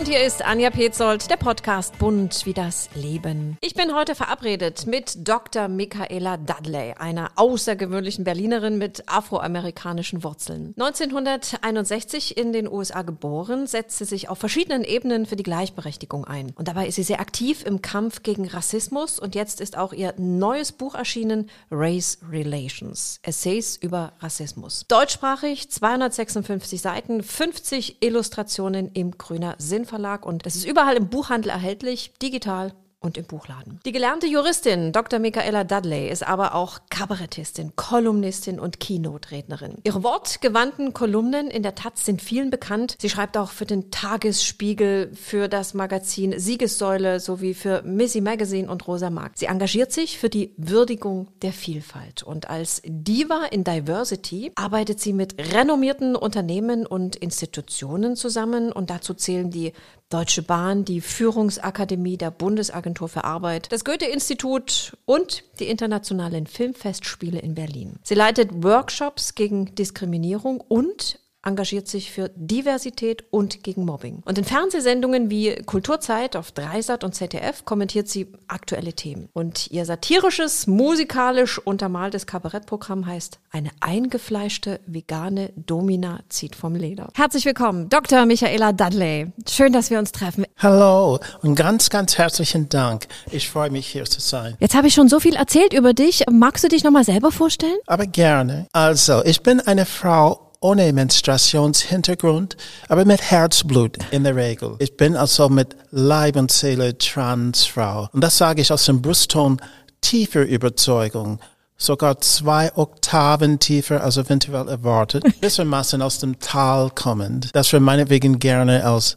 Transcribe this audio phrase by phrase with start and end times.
[0.00, 3.58] Und hier ist Anja Petzold, der Podcast Bunt wie das Leben.
[3.60, 5.68] Ich bin heute verabredet mit Dr.
[5.68, 10.74] Michaela Dudley, einer außergewöhnlichen Berlinerin mit afroamerikanischen Wurzeln.
[10.78, 16.54] 1961 in den USA geboren, setzt sie sich auf verschiedenen Ebenen für die Gleichberechtigung ein.
[16.54, 20.14] Und dabei ist sie sehr aktiv im Kampf gegen Rassismus und jetzt ist auch ihr
[20.16, 24.86] neues Buch erschienen, Race Relations, Essays über Rassismus.
[24.88, 31.50] Deutschsprachig, 256 Seiten, 50 Illustrationen im grüner Sinn Verlag und es ist überall im Buchhandel
[31.50, 33.80] erhältlich, digital und im Buchladen.
[33.86, 35.18] Die gelernte Juristin Dr.
[35.18, 39.78] Michaela Dudley ist aber auch Kabarettistin, Kolumnistin und Keynote-Rednerin.
[39.84, 42.96] Ihre wortgewandten Kolumnen in der Taz sind vielen bekannt.
[43.00, 48.86] Sie schreibt auch für den Tagesspiegel, für das Magazin Siegessäule sowie für Missy Magazine und
[48.86, 49.38] Rosa Markt.
[49.38, 55.14] Sie engagiert sich für die Würdigung der Vielfalt und als Diva in Diversity arbeitet sie
[55.14, 59.72] mit renommierten Unternehmen und Institutionen zusammen und dazu zählen die
[60.10, 67.54] Deutsche Bahn, die Führungsakademie der Bundesagentur für Arbeit, das Goethe-Institut und die internationalen Filmfestspiele in
[67.54, 68.00] Berlin.
[68.02, 74.22] Sie leitet Workshops gegen Diskriminierung und engagiert sich für Diversität und gegen Mobbing.
[74.24, 79.28] Und in Fernsehsendungen wie Kulturzeit auf Dreisat und ZDF kommentiert sie aktuelle Themen.
[79.32, 87.08] Und ihr satirisches, musikalisch untermaltes Kabarettprogramm heißt Eine eingefleischte vegane Domina zieht vom Leder.
[87.14, 88.26] Herzlich willkommen, Dr.
[88.26, 89.32] Michaela Dudley.
[89.48, 90.44] Schön, dass wir uns treffen.
[90.58, 93.06] Hallo und ganz, ganz herzlichen Dank.
[93.30, 94.56] Ich freue mich hier zu sein.
[94.60, 96.24] Jetzt habe ich schon so viel erzählt über dich.
[96.30, 97.78] Magst du dich nochmal selber vorstellen?
[97.86, 98.66] Aber gerne.
[98.72, 102.56] Also, ich bin eine Frau ohne Menstruationshintergrund,
[102.88, 104.76] aber mit Herzblut in der Regel.
[104.78, 108.08] Ich bin also mit Leib und Seele Transfrau.
[108.12, 109.60] Und das sage ich aus dem Brustton
[110.00, 111.40] tiefer Überzeugung.
[111.78, 115.24] Sogar zwei Oktaven tiefer als eventuell erwartet.
[115.40, 119.16] Gewissermaßen aus dem Tal kommend, das wir meinetwegen gerne als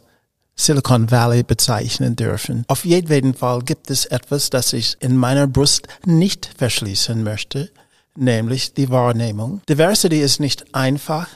[0.56, 2.64] Silicon Valley bezeichnen dürfen.
[2.68, 7.70] Auf jeden Fall gibt es etwas, das ich in meiner Brust nicht verschließen möchte
[8.16, 9.60] nämlich die Wahrnehmung.
[9.68, 11.28] Diversity ist nicht einfach,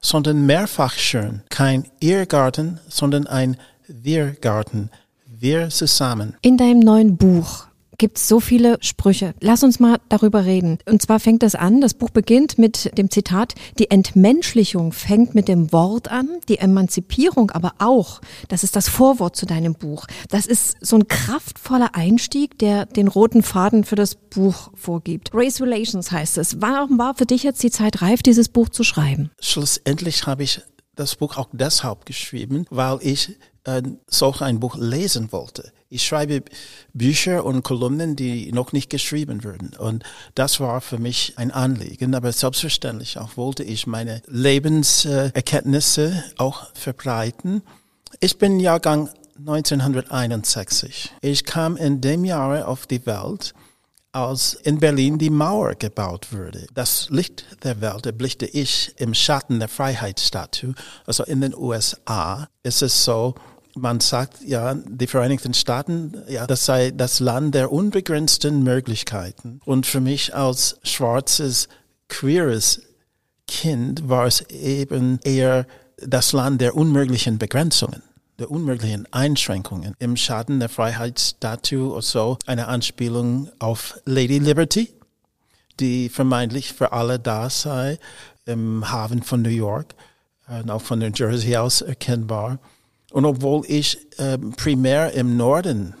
[0.00, 1.42] sondern mehrfach schön.
[1.48, 3.56] Kein Irrgarten, sondern ein
[3.86, 4.90] Wirgarten.
[5.26, 6.36] Wir zusammen.
[6.42, 7.66] In deinem neuen Buch
[7.98, 9.34] gibt es so viele Sprüche.
[9.40, 10.78] Lass uns mal darüber reden.
[10.86, 15.48] Und zwar fängt das an, das Buch beginnt mit dem Zitat, die Entmenschlichung fängt mit
[15.48, 18.20] dem Wort an, die Emanzipierung aber auch.
[18.48, 20.06] Das ist das Vorwort zu deinem Buch.
[20.28, 25.30] Das ist so ein kraftvoller Einstieg, der den roten Faden für das Buch vorgibt.
[25.32, 26.60] Race Relations heißt es.
[26.60, 29.30] Warum war für dich jetzt die Zeit reif, dieses Buch zu schreiben?
[29.40, 30.60] Schlussendlich habe ich
[30.96, 35.72] das Buch auch deshalb geschrieben, weil ich äh, solch ein Buch lesen wollte.
[35.88, 36.42] Ich schreibe
[36.92, 39.76] Bücher und Kolumnen, die noch nicht geschrieben würden.
[39.78, 40.04] Und
[40.34, 42.14] das war für mich ein Anliegen.
[42.14, 47.62] Aber selbstverständlich auch wollte ich meine Lebenserkenntnisse auch verbreiten.
[48.20, 49.08] Ich bin Jahrgang
[49.38, 51.12] 1961.
[51.20, 53.54] Ich kam in dem Jahre auf die Welt
[54.14, 56.66] als in Berlin die Mauer gebaut wurde.
[56.72, 60.74] Das Licht der Welt erblickte ich im Schatten der Freiheitsstatue.
[61.04, 63.34] Also in den USA ist es so,
[63.74, 69.60] man sagt ja, die Vereinigten Staaten, ja, das sei das Land der unbegrenzten Möglichkeiten.
[69.64, 71.68] Und für mich als schwarzes,
[72.08, 72.82] queeres
[73.46, 78.02] Kind war es eben eher das Land der unmöglichen Begrenzungen
[78.38, 84.92] der unmöglichen Einschränkungen im Schaden der Freiheitsstatue oder so eine Anspielung auf Lady Liberty,
[85.78, 87.98] die vermeintlich für alle da sei
[88.44, 89.94] im Hafen von New York
[90.48, 92.58] und auch von New Jersey aus erkennbar.
[93.14, 95.94] Und obwohl ich äh, primär im Norden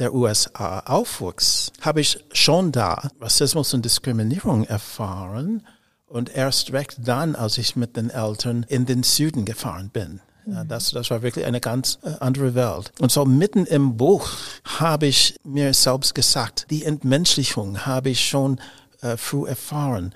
[0.00, 5.64] der USA aufwuchs, habe ich schon da Rassismus und Diskriminierung erfahren
[6.04, 10.20] und erst recht dann, als ich mit den Eltern in den Süden gefahren bin.
[10.44, 12.90] Ja, das, das war wirklich eine ganz äh, andere Welt.
[12.98, 14.28] Und so mitten im Buch
[14.64, 18.60] habe ich mir selbst gesagt, die Entmenschlichung habe ich schon
[19.00, 20.12] äh, früh erfahren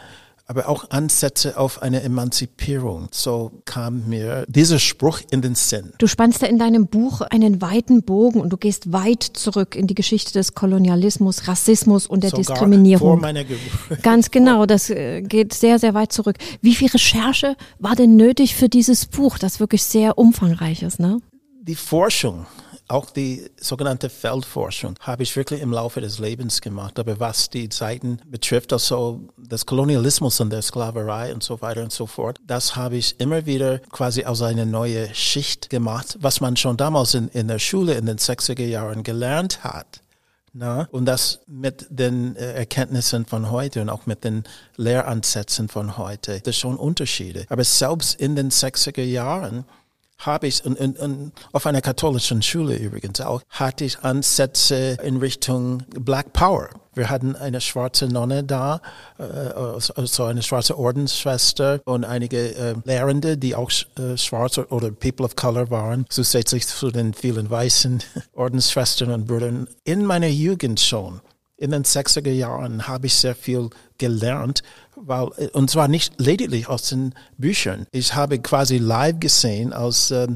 [0.47, 3.09] aber auch Ansätze auf eine Emanzipierung.
[3.11, 5.93] So kam mir dieser Spruch in den Sinn.
[5.99, 9.89] Du spannst da in deinem Buch einen weiten Bogen und du gehst weit zurück in
[9.89, 13.09] die Geschichte des Kolonialismus, Rassismus und der Sogar Diskriminierung.
[13.09, 14.03] Vor meiner Geburt.
[14.03, 16.37] Ganz genau, das äh, geht sehr, sehr weit zurück.
[16.61, 21.19] Wie viel Recherche war denn nötig für dieses Buch, das wirklich sehr umfangreich ist, ne?
[21.63, 22.47] Die Forschung
[22.89, 26.99] auch die sogenannte Feldforschung habe ich wirklich im Laufe des Lebens gemacht.
[26.99, 31.93] Aber was die Zeiten betrifft, also des Kolonialismus und der Sklaverei und so weiter und
[31.93, 36.57] so fort, das habe ich immer wieder quasi aus einer neuen Schicht gemacht, was man
[36.57, 40.01] schon damals in, in der Schule in den 60er Jahren gelernt hat.
[40.59, 44.45] Na, und das mit den äh, Erkenntnissen von heute und auch mit den
[44.77, 47.45] Lehransätzen von heute, das sind schon Unterschiede.
[47.51, 49.67] Aber selbst in den 60er Jahren
[50.19, 55.19] habe ich, und, und, und auf einer katholischen Schule übrigens auch, hatte ich Ansätze in
[55.19, 56.71] Richtung Black Power.
[56.95, 58.81] Wir hatten eine schwarze Nonne da,
[59.19, 65.27] äh, also eine schwarze Ordensschwester und einige äh, Lehrende, die auch äh, schwarz oder People
[65.27, 68.03] of Color waren, zusätzlich zu den vielen weißen
[68.33, 69.69] Ordensschwestern und Brüdern.
[69.85, 71.21] In meiner Jugend schon,
[71.57, 74.63] in den 60er Jahren, habe ich sehr viel gelernt,
[74.95, 77.87] weil, und zwar nicht lediglich aus den Büchern.
[77.93, 80.29] Ich habe quasi live gesehen, als äh,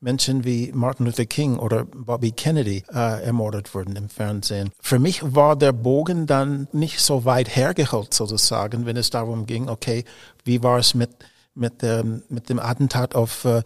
[0.00, 4.70] Menschen wie Martin Luther King oder Bobby Kennedy äh, ermordet wurden im Fernsehen.
[4.80, 9.68] Für mich war der Bogen dann nicht so weit hergeholt sozusagen, wenn es darum ging,
[9.68, 10.04] okay,
[10.44, 11.10] wie war es mit,
[11.54, 13.62] mit, ähm, mit dem Attentat auf äh,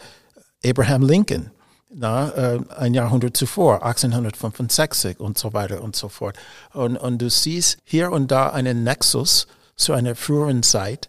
[0.65, 1.51] Abraham Lincoln?
[1.93, 6.37] Na, äh, ein Jahrhundert zuvor, 1865 und so weiter und so fort.
[6.73, 11.09] Und, und du siehst hier und da einen Nexus zu einer früheren Zeit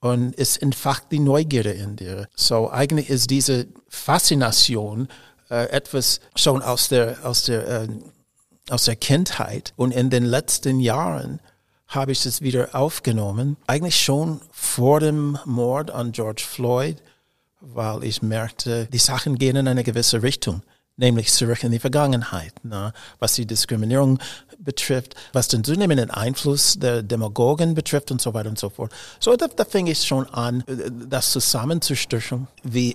[0.00, 2.28] und es entfacht die Neugierde in dir.
[2.34, 5.08] So eigentlich ist diese Faszination
[5.50, 7.88] äh, etwas schon aus der aus der äh,
[8.70, 11.40] aus der Kindheit und in den letzten Jahren
[11.88, 13.56] habe ich es wieder aufgenommen.
[13.66, 17.02] Eigentlich schon vor dem Mord an George Floyd,
[17.62, 20.62] weil ich merkte, die Sachen gehen in eine gewisse Richtung
[20.96, 22.92] nämlich zurück in die Vergangenheit, ne?
[23.18, 24.18] was die Diskriminierung
[24.58, 28.92] betrifft, was den zunehmenden Einfluss der Demagogen betrifft und so weiter und so fort.
[29.18, 30.62] So, da, da fing ich schon an,
[31.08, 32.46] das zusammenzustückeln.
[32.62, 32.94] Wie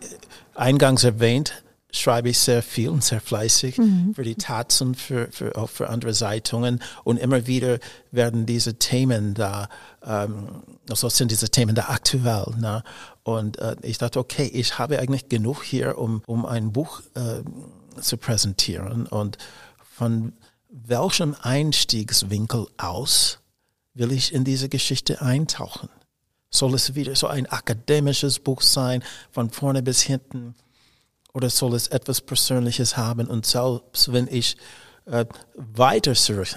[0.56, 4.14] eingangs erwähnt, schreibe ich sehr viel und sehr fleißig mhm.
[4.14, 6.82] für die Tatzen, für, für, auch für andere Zeitungen.
[7.04, 7.80] Und immer wieder
[8.12, 9.70] werden diese Themen da,
[10.04, 12.54] ähm, also sind diese Themen da aktuell.
[12.60, 12.84] Ne?
[13.24, 17.42] Und äh, ich dachte, okay, ich habe eigentlich genug hier, um, um ein Buch äh,
[18.02, 19.38] zu präsentieren und
[19.96, 20.34] von
[20.70, 23.40] welchem Einstiegswinkel aus
[23.94, 25.90] will ich in diese Geschichte eintauchen?
[26.50, 30.56] Soll es wieder so ein akademisches Buch sein, von vorne bis hinten?
[31.38, 33.28] Oder soll es etwas Persönliches haben?
[33.28, 34.58] Und selbst wenn ich
[35.06, 35.24] äh,
[35.54, 36.48] weiter zurück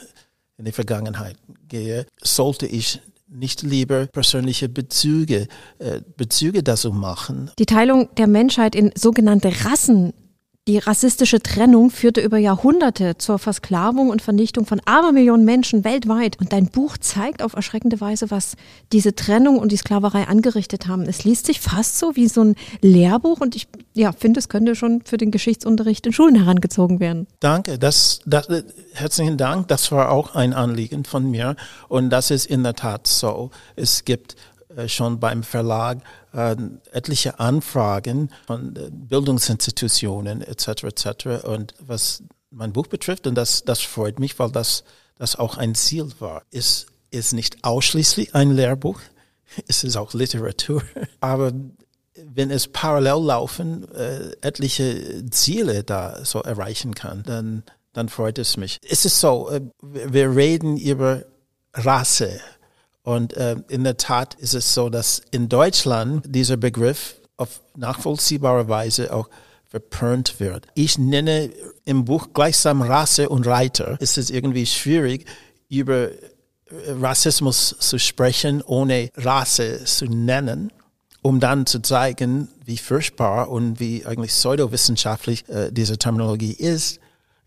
[0.57, 1.37] in die Vergangenheit
[1.69, 5.49] gehe, sollte ich nicht lieber persönliche Bezüge,
[5.81, 7.51] äh, Bezüge dazu machen.
[7.59, 10.15] Die Teilung der Menschheit in sogenannte Rassen
[10.69, 16.39] die rassistische Trennung führte über Jahrhunderte zur Versklavung und Vernichtung von Abermillionen Menschen weltweit.
[16.39, 18.57] Und dein Buch zeigt auf erschreckende Weise, was
[18.93, 21.03] diese Trennung und die Sklaverei angerichtet haben.
[21.03, 24.77] Es liest sich fast so wie so ein Lehrbuch und ich ja, finde, es könnte
[24.77, 27.27] schon für den Geschichtsunterricht in Schulen herangezogen werden.
[27.41, 28.47] Danke, das, das,
[28.93, 29.67] herzlichen Dank.
[29.69, 31.57] Das war auch ein Anliegen von mir
[31.89, 33.51] und das ist in der Tat so.
[33.77, 34.37] Es gibt
[34.87, 35.99] schon beim Verlag
[36.33, 36.57] äh,
[36.93, 40.85] etliche Anfragen von äh, Bildungsinstitutionen etc.
[40.85, 41.45] etc.
[41.45, 44.85] Und was mein Buch betrifft, und das, das freut mich, weil das,
[45.19, 49.01] das auch ein Ziel war, ist, ist nicht ausschließlich ein Lehrbuch,
[49.69, 50.83] es ist auch Literatur,
[51.21, 51.53] aber
[52.15, 57.63] wenn es parallel laufen, äh, etliche Ziele da so erreichen kann, dann,
[57.93, 58.79] dann freut es mich.
[58.89, 61.25] Es ist so, äh, wir reden über
[61.73, 62.41] Rasse,
[63.11, 68.69] und äh, in der Tat ist es so, dass in Deutschland dieser Begriff auf nachvollziehbare
[68.69, 69.29] Weise auch
[69.69, 70.69] verpönt wird.
[70.75, 71.51] Ich nenne
[71.85, 73.97] im Buch gleichsam Rasse und Reiter.
[74.01, 75.27] Es ist irgendwie schwierig,
[75.69, 76.11] über
[77.01, 80.73] Rassismus zu sprechen, ohne Rasse zu nennen,
[81.21, 87.01] um dann zu zeigen, wie furchtbar und wie eigentlich pseudowissenschaftlich äh, diese Terminologie ist.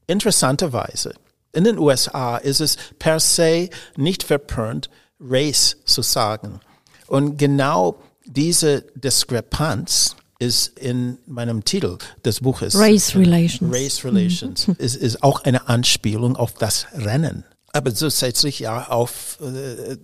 [0.08, 1.14] Interessanterweise,
[1.54, 4.90] in den USA ist es per se nicht verpönt,
[5.24, 6.60] Race zu sagen.
[7.08, 12.78] Und genau diese Diskrepanz ist in meinem Titel des Buches.
[12.78, 13.74] Race Relations.
[13.74, 14.68] Race Relations.
[14.68, 14.76] Mhm.
[14.80, 17.46] ist, ist auch eine Anspielung auf das Rennen.
[17.72, 19.98] Aber zusätzlich ja auf äh,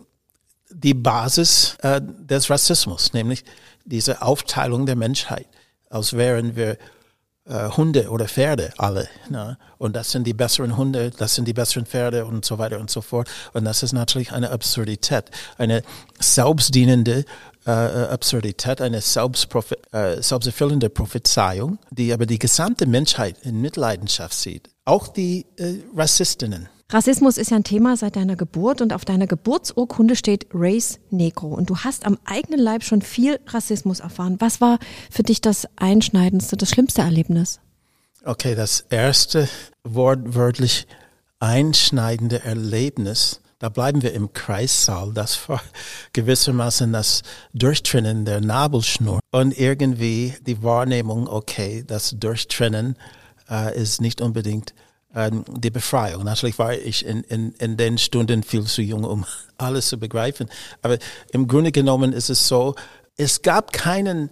[0.71, 3.43] die Basis äh, des Rassismus, nämlich
[3.85, 5.47] diese Aufteilung der Menschheit.
[5.89, 6.77] Als wären wir
[7.49, 9.09] äh, Hunde oder Pferde alle.
[9.29, 9.57] Ne?
[9.77, 12.89] Und das sind die besseren Hunde, das sind die besseren Pferde und so weiter und
[12.89, 13.27] so fort.
[13.53, 15.25] Und das ist natürlich eine Absurdität,
[15.57, 15.83] eine
[16.19, 17.25] selbstdienende
[17.65, 24.69] äh, Absurdität, eine selbstprofi- äh, selbsterfüllende Prophezeiung, die aber die gesamte Menschheit in Mitleidenschaft sieht.
[24.85, 26.69] Auch die äh, Rassistinnen.
[26.91, 31.49] Rassismus ist ja ein Thema seit deiner Geburt und auf deiner Geburtsurkunde steht Race Negro
[31.49, 34.37] und du hast am eigenen Leib schon viel Rassismus erfahren.
[34.39, 34.79] Was war
[35.11, 37.59] für dich das einschneidendste, das schlimmste Erlebnis?
[38.25, 39.47] Okay, das erste
[39.83, 40.87] wortwörtlich
[41.39, 45.13] einschneidende Erlebnis, da bleiben wir im Kreissaal.
[45.13, 45.61] Das war
[46.13, 47.21] gewissermaßen das
[47.53, 52.95] Durchtrennen der Nabelschnur und irgendwie die Wahrnehmung, okay, das Durchtrennen
[53.47, 54.73] äh, ist nicht unbedingt
[55.13, 56.23] ähm, die Befreiung.
[56.23, 59.25] Natürlich war ich in, in, in den Stunden viel zu jung, um
[59.57, 60.49] alles zu begreifen.
[60.81, 60.97] Aber
[61.31, 62.75] im Grunde genommen ist es so,
[63.17, 64.29] es gab keinen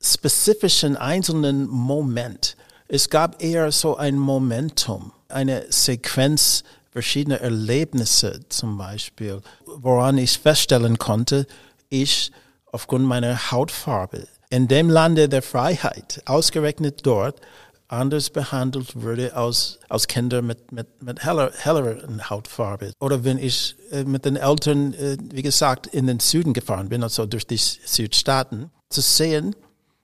[0.00, 2.56] spezifischen einzelnen Moment.
[2.88, 10.98] Es gab eher so ein Momentum, eine Sequenz verschiedener Erlebnisse zum Beispiel, woran ich feststellen
[10.98, 11.46] konnte,
[11.88, 12.30] ich
[12.66, 17.40] aufgrund meiner Hautfarbe in dem Lande der Freiheit, ausgerechnet dort,
[17.88, 21.98] anders behandelt würde als, als Kinder mit, mit, mit heller, heller
[22.30, 22.92] Hautfarbe.
[23.00, 27.02] Oder wenn ich äh, mit den Eltern, äh, wie gesagt, in den Süden gefahren bin,
[27.02, 29.54] also durch die Südstaaten, zu sehen,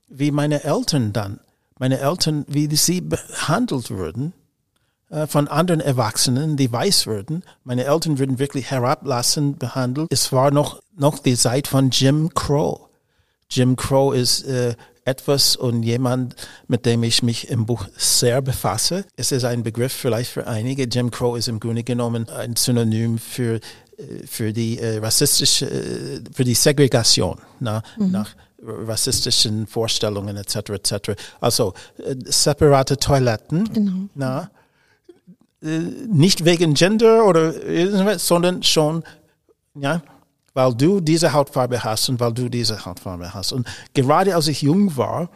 [0.09, 1.41] wie meine Eltern dann,
[1.79, 4.35] meine Eltern, wie sie behandelt wurden
[5.09, 7.43] äh, von anderen Erwachsenen, die weiß würden.
[7.65, 10.09] Meine Eltern würden wirklich herablassend behandelt.
[10.11, 12.89] Es war noch, noch die Zeit von Jim Crow.
[13.51, 16.37] Jim Crow ist äh, etwas und jemand,
[16.69, 19.05] mit dem ich mich im Buch sehr befasse.
[19.17, 20.85] Es ist ein Begriff vielleicht für einige.
[20.85, 26.21] Jim Crow ist im Grunde genommen ein Synonym für, äh, für die äh, rassistische, äh,
[26.33, 28.11] für die Segregation na, mhm.
[28.11, 30.57] nach rassistischen Vorstellungen etc.
[30.71, 31.13] etc.
[31.41, 31.73] Also
[32.27, 34.09] separate Toiletten, genau.
[34.15, 34.51] na,
[35.63, 37.55] nicht wegen Gender oder
[38.19, 39.03] sondern schon
[39.75, 40.03] ja
[40.55, 43.53] weil du diese Hautfarbe hast und weil du diese Hautfarbe hast.
[43.53, 45.31] Und gerade als ich jung war,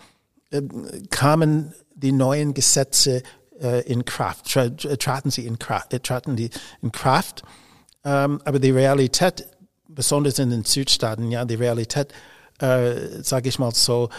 [0.51, 0.63] äh,
[1.11, 3.23] kamen die neuen Gesetze
[3.61, 6.51] äh, in Kraft, traten sie in Kraft, äh, traten die
[6.83, 7.43] in Kraft.
[8.05, 9.47] Ähm, aber die Realität,
[9.89, 12.13] besonders in den Südstaaten, ja, die Realität,
[12.61, 14.11] äh, sage ich mal so,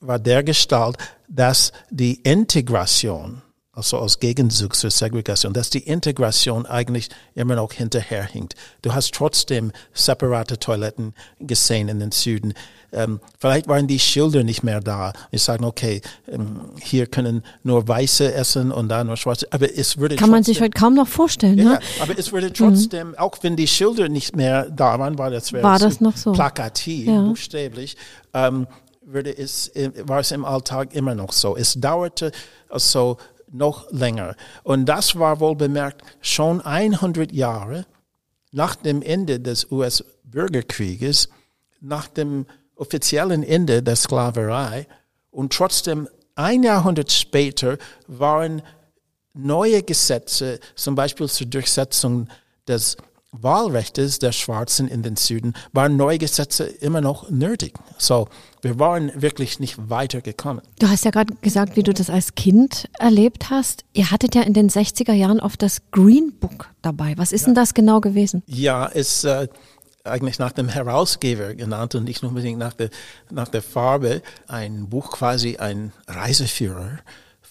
[0.00, 0.96] war der Gestalt,
[1.28, 3.42] dass die Integration
[3.80, 8.54] also aus Gegenzug zur Segregation, dass die Integration eigentlich immer noch hinterherhinkt.
[8.82, 12.52] Du hast trotzdem separate Toiletten gesehen in den Süden.
[12.92, 15.14] Ähm, vielleicht waren die Schilder nicht mehr da.
[15.30, 19.46] Ich sage, okay, ähm, hier können nur Weiße essen und da nur Schwarze.
[19.50, 21.56] Aber es würde kann man sich heute kaum noch vorstellen.
[21.56, 21.80] Ja, ne?
[22.00, 23.14] aber es würde trotzdem, mhm.
[23.18, 27.06] auch wenn die Schilder nicht mehr da waren, war das, war das noch so plakativ,
[27.06, 27.22] ja.
[27.22, 27.96] buchstäblich.
[28.34, 28.66] Ähm,
[29.02, 31.56] würde es, äh, war es im Alltag immer noch so.
[31.56, 32.32] Es dauerte
[32.74, 33.16] so
[33.52, 34.36] noch länger.
[34.62, 37.86] Und das war wohl bemerkt schon 100 Jahre
[38.52, 41.28] nach dem Ende des US-Bürgerkrieges,
[41.80, 44.86] nach dem offiziellen Ende der Sklaverei.
[45.30, 48.62] Und trotzdem ein Jahrhundert später waren
[49.34, 52.28] neue Gesetze, zum Beispiel zur Durchsetzung
[52.66, 52.96] des
[53.32, 57.74] Wahlrechtes der Schwarzen in den Süden waren neue Gesetze immer noch nötig.
[57.96, 58.28] So,
[58.60, 60.62] wir waren wirklich nicht weitergekommen.
[60.80, 63.84] Du hast ja gerade gesagt, wie du das als Kind erlebt hast.
[63.92, 67.14] Ihr hattet ja in den 60er Jahren oft das Green Book dabei.
[67.16, 67.46] Was ist ja.
[67.46, 68.42] denn das genau gewesen?
[68.46, 69.46] Ja, ist äh,
[70.02, 72.90] eigentlich nach dem Herausgeber genannt und nicht unbedingt nach der,
[73.30, 74.22] nach der Farbe.
[74.48, 76.98] Ein Buch quasi ein Reiseführer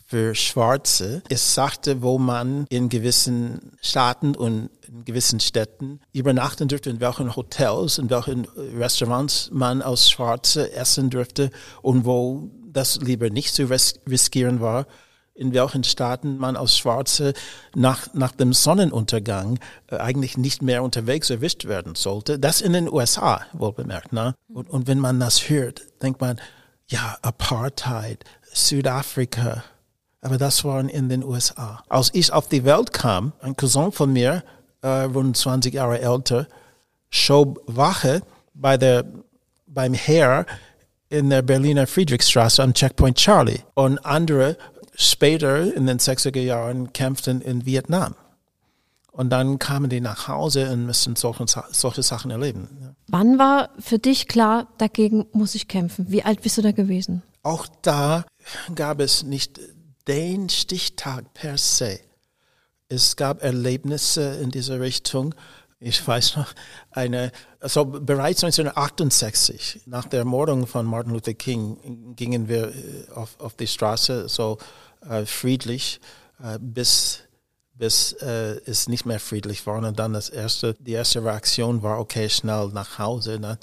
[0.09, 1.21] für Schwarze.
[1.29, 7.35] Es sagte, wo man in gewissen Staaten und in gewissen Städten übernachten dürfte, in welchen
[7.35, 8.45] Hotels, in welchen
[8.77, 11.51] Restaurants man aus Schwarze essen dürfte
[11.83, 13.69] und wo das lieber nicht zu
[14.09, 14.87] riskieren war,
[15.35, 17.33] in welchen Staaten man aus Schwarze
[17.75, 22.39] nach, nach dem Sonnenuntergang äh, eigentlich nicht mehr unterwegs erwischt werden sollte.
[22.39, 24.11] Das in den USA, wohl bemerkt.
[24.11, 24.33] Ne?
[24.51, 26.41] Und, und wenn man das hört, denkt man,
[26.87, 29.63] ja, Apartheid, Südafrika,
[30.21, 31.83] aber das waren in den USA.
[31.89, 34.43] Als ich auf die Welt kam, ein Cousin von mir,
[34.81, 36.47] äh, rund 20 Jahre älter,
[37.09, 38.21] schob Wache
[38.53, 39.05] bei der,
[39.67, 40.45] beim Heer
[41.09, 43.59] in der Berliner Friedrichstraße am Checkpoint Charlie.
[43.73, 44.57] Und andere
[44.95, 48.15] später in den 60er Jahren kämpften in Vietnam.
[49.11, 52.95] Und dann kamen die nach Hause und müssen solche, solche Sachen erleben.
[53.07, 56.05] Wann war für dich klar, dagegen muss ich kämpfen?
[56.09, 57.23] Wie alt bist du da gewesen?
[57.43, 58.25] Auch da
[58.75, 59.59] gab es nicht
[60.08, 62.00] den Stichtag per se.
[62.88, 65.36] Es gab Erlebnisse in dieser Richtung.
[65.79, 66.53] Ich weiß noch,
[66.91, 73.39] eine, also bereits 1968, nach der Ermordung von Martin Luther King, gingen wir äh, auf,
[73.39, 74.58] auf die Straße so
[75.08, 76.01] äh, friedlich,
[76.44, 77.20] äh, bis,
[77.75, 79.77] bis äh, es nicht mehr friedlich war.
[79.77, 83.39] Und dann das erste, die erste Reaktion war, okay, schnell nach Hause.
[83.39, 83.58] Ne?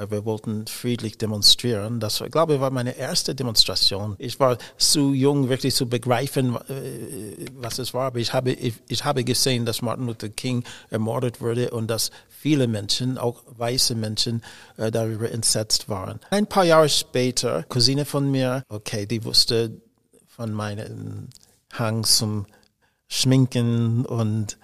[0.00, 2.00] Äh, wir wollten friedlich demonstrieren.
[2.00, 4.16] Das, glaube ich, war meine erste Demonstration.
[4.18, 8.06] Ich war zu jung, wirklich zu begreifen, äh, was es war.
[8.06, 12.10] Aber ich habe, ich, ich habe gesehen, dass Martin Luther King ermordet wurde und dass
[12.28, 14.42] viele Menschen, auch weiße Menschen,
[14.76, 16.20] äh, darüber entsetzt waren.
[16.30, 19.80] Ein paar Jahre später, Cousine von mir, okay, die wusste
[20.26, 21.28] von meinem
[21.72, 22.46] Hang zum
[23.08, 24.56] Schminken und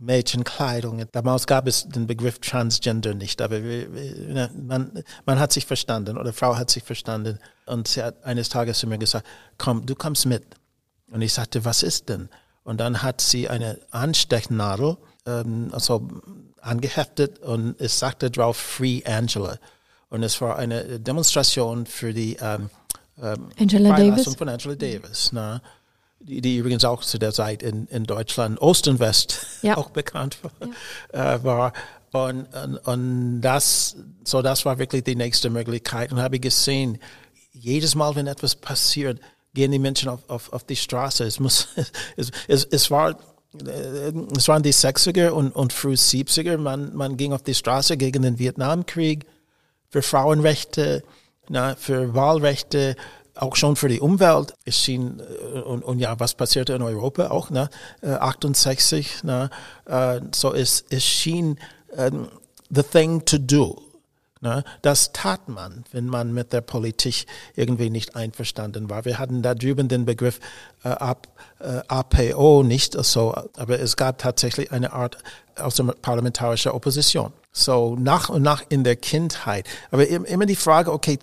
[0.00, 1.04] Mädchenkleidung.
[1.12, 3.60] Damals gab es den Begriff Transgender nicht, aber
[4.54, 7.38] man, man hat sich verstanden oder Frau hat sich verstanden.
[7.66, 9.26] Und sie hat eines Tages zu mir gesagt,
[9.58, 10.44] komm, du kommst mit.
[11.10, 12.28] Und ich sagte, was ist denn?
[12.62, 16.08] Und dann hat sie eine Anstechnadel ähm, also
[16.60, 19.58] angeheftet und es sagte drauf Free Angela.
[20.08, 22.70] Und es war eine Demonstration für die ähm,
[23.22, 24.34] ähm, Angela Davis.
[24.34, 25.30] von Angela Davis.
[25.32, 25.62] Na,
[26.20, 29.76] die, die übrigens auch zu der Zeit in, in Deutschland Ost und West Ja.
[29.78, 31.36] auch bekannt war.
[31.36, 31.72] Äh, war.
[32.12, 36.12] Und, und, und das, so das war wirklich die nächste Möglichkeit.
[36.12, 36.98] Und habe ich gesehen,
[37.52, 39.20] jedes Mal, wenn etwas passiert,
[39.54, 41.24] gehen die Menschen auf, auf, auf die Straße.
[41.24, 41.68] Es muss,
[42.16, 43.10] es, es, es war,
[43.54, 46.58] äh, es waren die 60er und, und früh 70er.
[46.58, 49.26] Man, man ging auf die Straße gegen den Vietnamkrieg,
[49.88, 51.02] für Frauenrechte,
[51.48, 52.94] na, für Wahlrechte,
[53.34, 54.54] auch schon für die Umwelt.
[54.64, 55.20] Es schien,
[55.64, 57.68] und, und ja, was passierte in Europa auch, ne?
[58.02, 59.50] Äh, 68, na,
[59.86, 61.58] äh, so es, es schien
[61.96, 62.28] ähm,
[62.70, 63.80] the thing to do.
[64.42, 64.64] Ne?
[64.80, 69.04] Das tat man, wenn man mit der Politik irgendwie nicht einverstanden war.
[69.04, 70.40] Wir hatten da drüben den Begriff
[70.82, 75.18] äh, AP, äh, APO nicht so, aber es gab tatsächlich eine Art
[76.00, 77.34] parlamentarischen Opposition.
[77.52, 79.66] So nach und nach in der Kindheit.
[79.90, 81.18] Aber im- immer die Frage, okay,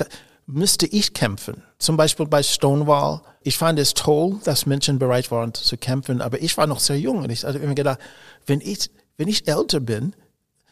[0.48, 1.62] müsste ich kämpfen?
[1.78, 3.22] Zum Beispiel bei Stonewall.
[3.42, 7.00] Ich fand es toll, dass Menschen bereit waren zu kämpfen, aber ich war noch sehr
[7.00, 8.00] jung und ich hatte immer gedacht,
[8.46, 10.14] wenn ich, wenn ich älter bin,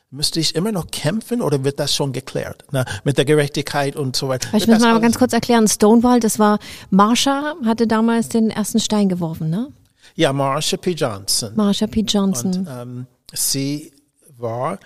[0.09, 2.63] müsste ich immer noch kämpfen oder wird das schon geklärt?
[2.71, 4.55] Na, mit der Gerechtigkeit und so weiter.
[4.57, 5.67] Ich muss mal ganz kurz erklären.
[5.67, 9.67] Stonewall, das war Marsha, hatte damals den ersten Stein geworfen, ne?
[10.15, 10.91] Ja, Marsha P.
[10.91, 11.53] Johnson.
[11.55, 12.01] Marsha P.
[12.01, 12.67] Johnson.
[12.69, 13.91] Ähm, sie
[14.37, 14.79] war,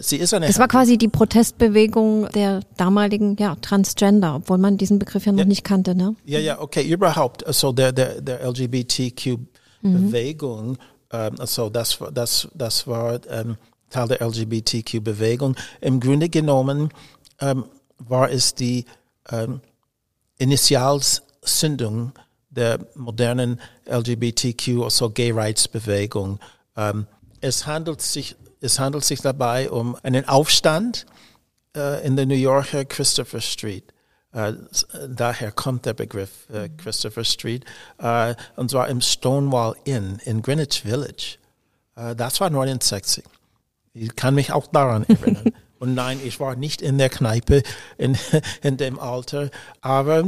[0.00, 4.98] sie ist eine Das war quasi die Protestbewegung der damaligen ja, Transgender, obwohl man diesen
[4.98, 6.14] Begriff ja noch nicht kannte, ne?
[6.26, 8.42] Ja, ja, okay, überhaupt, also der, der, der
[9.82, 10.76] LGBTQ-Bewegung,
[11.12, 13.56] ähm, also das, war- das, das war ähm,
[13.90, 15.56] Teil der LGBTQ-Bewegung.
[15.80, 16.90] Im Grunde genommen
[17.40, 17.64] ähm,
[17.98, 18.84] war es die
[19.30, 19.60] ähm,
[20.38, 22.12] Initialzündung
[22.50, 26.38] der modernen LGBTQ, also Gay Rights Bewegung.
[26.76, 27.06] Ähm,
[27.40, 31.06] es handelt sich, es handelt sich dabei um einen Aufstand
[31.76, 33.84] äh, in der New Yorker Christopher Street.
[34.32, 37.64] Äh, s- daher kommt der Begriff äh, Christopher Street.
[37.98, 41.38] Äh, und zwar im Stonewall Inn in Greenwich Village.
[41.96, 43.24] Äh, das war 69.
[43.92, 45.52] Ich kann mich auch daran erinnern.
[45.78, 47.62] Und nein, ich war nicht in der Kneipe
[47.98, 48.16] in,
[48.62, 49.50] in dem Alter,
[49.82, 50.24] aber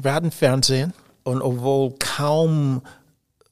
[0.00, 0.92] wir hatten Fernsehen
[1.24, 2.82] und obwohl kaum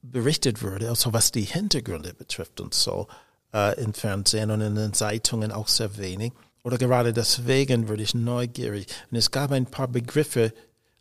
[0.03, 3.09] berichtet wurde, also was die Hintergründe betrifft und so,
[3.55, 6.33] äh, im Fernsehen und in den Zeitungen auch sehr wenig.
[6.65, 8.87] Oder gerade deswegen wurde ich neugierig.
[9.11, 10.53] Und es gab ein paar Begriffe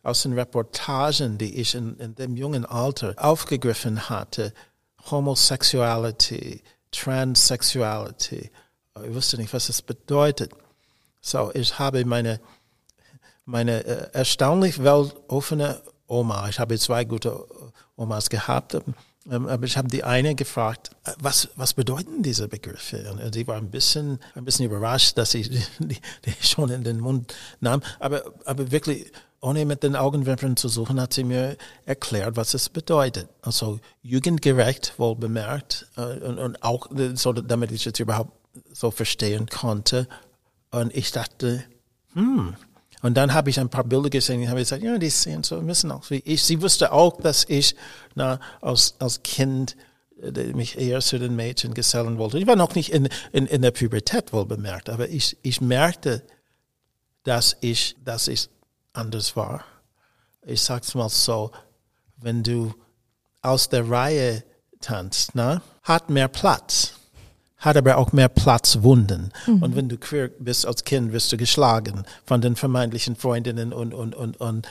[0.02, 4.52] aus den Reportagen, die ich in, in dem jungen Alter aufgegriffen hatte.
[5.10, 8.50] Homosexuality, Transsexuality.
[9.04, 10.52] Ich wusste nicht, was das bedeutet.
[11.20, 12.40] So, ich habe meine
[13.48, 17.46] meine äh, erstaunlich weltoffene Oma, ich habe zwei gute
[17.96, 18.76] Omas gehabt,
[19.30, 23.10] aber ich habe die eine gefragt, äh, was, was bedeuten diese Begriffe?
[23.12, 27.00] Und sie war ein bisschen, ein bisschen überrascht, dass ich die, die, schon in den
[27.00, 32.36] Mund nahm, aber, aber wirklich, ohne mit den Augenwimpern zu suchen, hat sie mir erklärt,
[32.36, 33.28] was es bedeutet.
[33.42, 38.32] Also jugendgerecht, wohl bemerkt, äh, und, und auch, äh, so, damit ich es überhaupt
[38.72, 40.08] so verstehen konnte.
[40.70, 41.64] Und ich dachte,
[42.14, 42.56] hm,
[43.02, 45.56] und dann habe ich ein paar Bilder gesehen und habe gesagt, ja, die sehen so
[45.58, 46.42] ein bisschen aus wie ich.
[46.42, 47.76] Sie wusste auch, dass ich
[48.14, 49.76] na, als, als Kind
[50.20, 52.38] äh, mich eher zu den Mädchen gesellen wollte.
[52.38, 56.24] Ich war noch nicht in, in, in der Pubertät wohl bemerkt, aber ich, ich merkte,
[57.22, 58.48] dass ich, dass ich
[58.92, 59.64] anders war.
[60.42, 61.52] Ich sag's mal so,
[62.16, 62.74] wenn du
[63.42, 64.42] aus der Reihe
[64.80, 66.97] tanzt, na, hat mehr Platz
[67.58, 69.32] hat aber auch mehr Platzwunden.
[69.46, 73.92] Und wenn du queer bist als Kind, wirst du geschlagen von den vermeintlichen Freundinnen und,
[73.92, 74.68] und, und, und,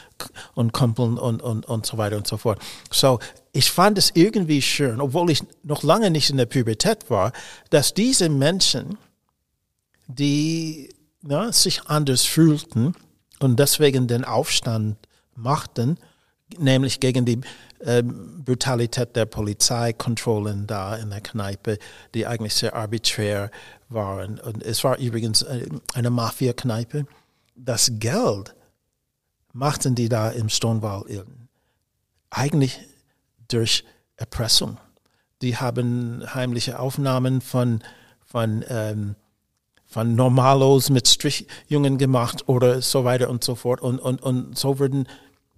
[0.55, 2.59] und Kumpeln und, und, und so weiter und so fort.
[2.89, 3.19] So,
[3.51, 7.33] ich fand es irgendwie schön, obwohl ich noch lange nicht in der Pubertät war,
[7.69, 8.97] dass diese Menschen,
[10.07, 12.93] die na, sich anders fühlten
[13.39, 14.95] und deswegen den Aufstand
[15.35, 15.97] machten,
[16.57, 17.41] nämlich gegen die
[17.81, 21.77] ähm, Brutalität der Polizeikontrollen da in der Kneipe,
[22.13, 23.51] die eigentlich sehr arbiträr
[23.89, 24.39] waren.
[24.39, 27.05] Und es war übrigens äh, eine Mafia-Kneipe.
[27.55, 28.55] Das Geld
[29.53, 31.47] machten die da im Stonewall Inn
[32.29, 32.79] eigentlich
[33.47, 33.83] durch
[34.17, 34.77] Erpressung.
[35.41, 37.81] Die haben heimliche Aufnahmen von,
[38.25, 39.15] von, ähm,
[39.85, 43.81] von Normalos mit Strichjungen gemacht oder so weiter und so fort.
[43.81, 45.07] Und, und, und so wurden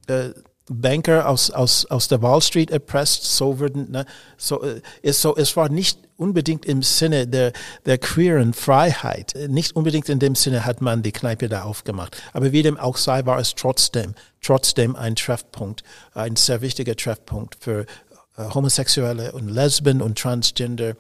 [0.08, 0.32] äh,
[0.70, 4.06] Banker aus, aus, aus der Wall Street erpresst, so würden, ne,
[4.38, 7.54] so, äh, es, so, es war nicht unbedingt im Sinne der,
[7.86, 12.22] der queeren Freiheit, nicht unbedingt in dem Sinne hat man die Kneipe da aufgemacht.
[12.34, 17.58] Aber wie dem auch sei, war es trotzdem, trotzdem ein Treffpunkt, ein sehr wichtiger Treffpunkt
[17.60, 17.86] für
[18.38, 20.94] äh, Homosexuelle und Lesben und Transgender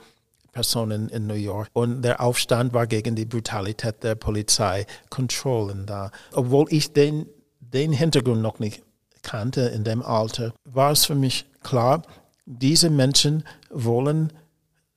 [0.51, 1.69] Personen in New York.
[1.73, 6.10] Und der Aufstand war gegen die Brutalität der Polizeikontrollen da.
[6.34, 7.27] Obwohl ich den
[7.73, 8.84] den Hintergrund noch nicht
[9.23, 12.03] kannte in dem Alter, war es für mich klar,
[12.45, 14.34] diese Menschen wollen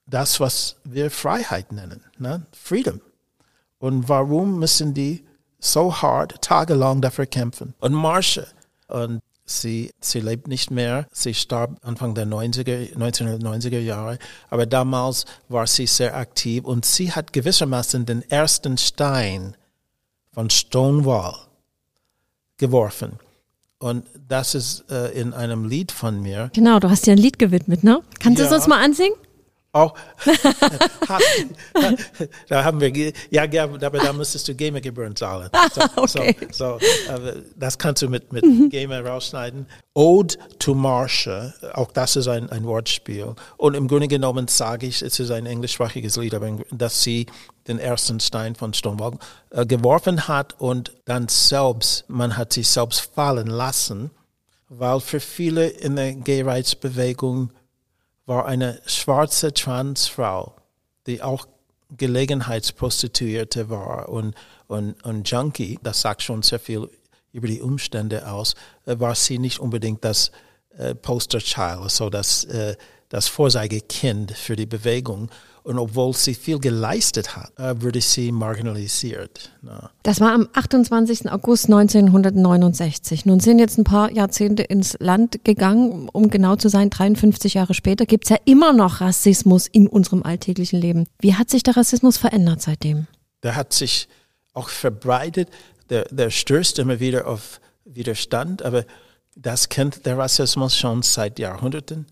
[0.06, 2.46] das, was wir Freiheit nennen, ne?
[2.52, 3.00] Freedom.
[3.78, 5.24] Und warum müssen die
[5.58, 7.74] so hart tagelang dafür kämpfen?
[7.80, 8.44] Und Marsha,
[8.88, 14.18] und sie, sie lebt nicht mehr, sie starb Anfang der 90er, 1990er Jahre,
[14.50, 19.56] aber damals war sie sehr aktiv und sie hat gewissermaßen den ersten Stein
[20.32, 21.34] von Stonewall
[22.56, 23.18] geworfen.
[23.82, 26.50] Und das ist äh, in einem Lied von mir.
[26.54, 28.00] Genau, du hast dir ein Lied gewidmet, ne?
[28.20, 28.46] Kannst ja.
[28.46, 29.16] du es uns mal ansingen?
[29.74, 29.94] Auch,
[32.48, 35.48] da haben wir, ja, aber da müsstest du GEMA-Gebühren zahlen.
[35.72, 36.36] So, okay.
[36.52, 37.18] so, so
[37.56, 38.68] das kannst du mit, mit mhm.
[38.68, 39.64] GEMA rausschneiden.
[39.94, 43.34] Ode to Marsha, auch das ist ein, ein Wortspiel.
[43.56, 47.24] Und im Grunde genommen sage ich, es ist ein englischsprachiges Lied, aber dass sie
[47.66, 49.16] den ersten Stein von Stonewall
[49.50, 54.10] äh, geworfen hat und dann selbst, man hat sich selbst fallen lassen,
[54.68, 57.52] weil für viele in der Gay-Rights-Bewegung
[58.26, 60.54] war eine schwarze Transfrau,
[61.06, 61.46] die auch
[61.96, 64.34] Gelegenheitsprostituierte war und,
[64.66, 66.88] und, und Junkie, das sagt schon sehr viel
[67.32, 68.54] über die Umstände aus,
[68.86, 70.30] äh, war sie nicht unbedingt das
[70.76, 72.76] äh, Posterchild, so das, äh,
[73.08, 75.30] das Vorzeigekind für die Bewegung.
[75.64, 79.52] Und obwohl sie viel geleistet hat, äh, wurde sie marginalisiert.
[80.02, 81.30] Das war am 28.
[81.30, 83.26] August 1969.
[83.26, 87.74] Nun sind jetzt ein paar Jahrzehnte ins Land gegangen, um genau zu sein, 53 Jahre
[87.74, 91.06] später gibt es ja immer noch Rassismus in unserem alltäglichen Leben.
[91.20, 93.06] Wie hat sich der Rassismus verändert seitdem?
[93.44, 94.08] Der hat sich
[94.54, 95.48] auch verbreitet,
[95.90, 98.84] der, der stößt immer wieder auf Widerstand, aber
[99.36, 102.06] das kennt der Rassismus schon seit Jahrhunderten,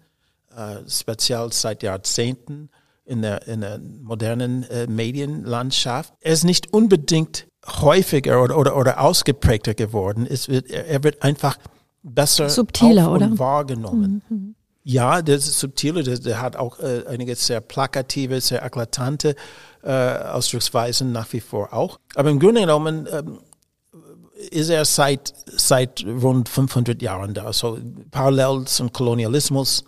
[0.57, 2.71] äh, speziell seit Jahrzehnten
[3.11, 6.15] in der, in der modernen äh, Medienlandschaft.
[6.21, 10.27] Er ist nicht unbedingt häufiger oder, oder, oder ausgeprägter geworden.
[10.29, 11.59] Es wird, er wird einfach
[12.03, 14.23] besser subtiler oder wahrgenommen.
[14.29, 14.55] Mhm, mhm.
[14.83, 19.35] Ja, der ist subtiler, der, der hat auch äh, einige sehr plakative, sehr eklatante
[19.83, 21.99] äh, Ausdrucksweisen nach wie vor auch.
[22.15, 23.41] Aber im Grunde genommen ähm,
[24.51, 27.53] ist er seit, seit rund 500 Jahren da.
[27.53, 27.79] So
[28.11, 29.85] parallel zum Kolonialismus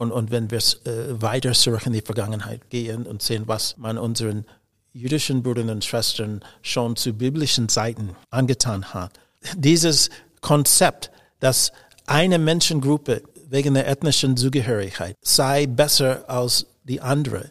[0.00, 3.98] und, und wenn wir äh, weiter zurück in die Vergangenheit gehen und sehen, was man
[3.98, 4.46] unseren
[4.94, 9.12] jüdischen Brüdern und Schwestern schon zu biblischen Zeiten angetan hat.
[9.56, 10.08] Dieses
[10.40, 11.72] Konzept, dass
[12.06, 17.50] eine Menschengruppe wegen der ethnischen Zugehörigkeit sei besser als die andere,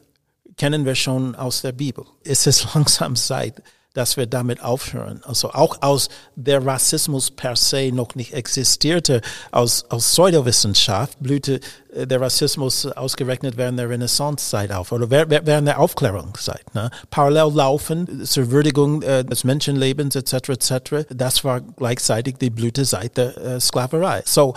[0.58, 2.04] kennen wir schon aus der Bibel.
[2.24, 3.62] Es ist langsam Zeit,
[3.94, 5.22] dass wir damit aufhören.
[5.26, 9.22] Also auch aus der Rassismus per se noch nicht existierte,
[9.52, 11.60] aus, aus Pseudowissenschaft blühte
[11.94, 16.74] äh, der Rassismus ausgerechnet während der Renaissancezeit auf oder während der Aufklärungszeit.
[16.76, 16.92] Ne?
[17.10, 20.50] Parallel laufen zur Würdigung äh, des Menschenlebens etc.
[20.50, 21.06] etc.
[21.10, 24.22] Das war gleichzeitig die Blütezeit der äh, Sklaverei.
[24.26, 24.54] So,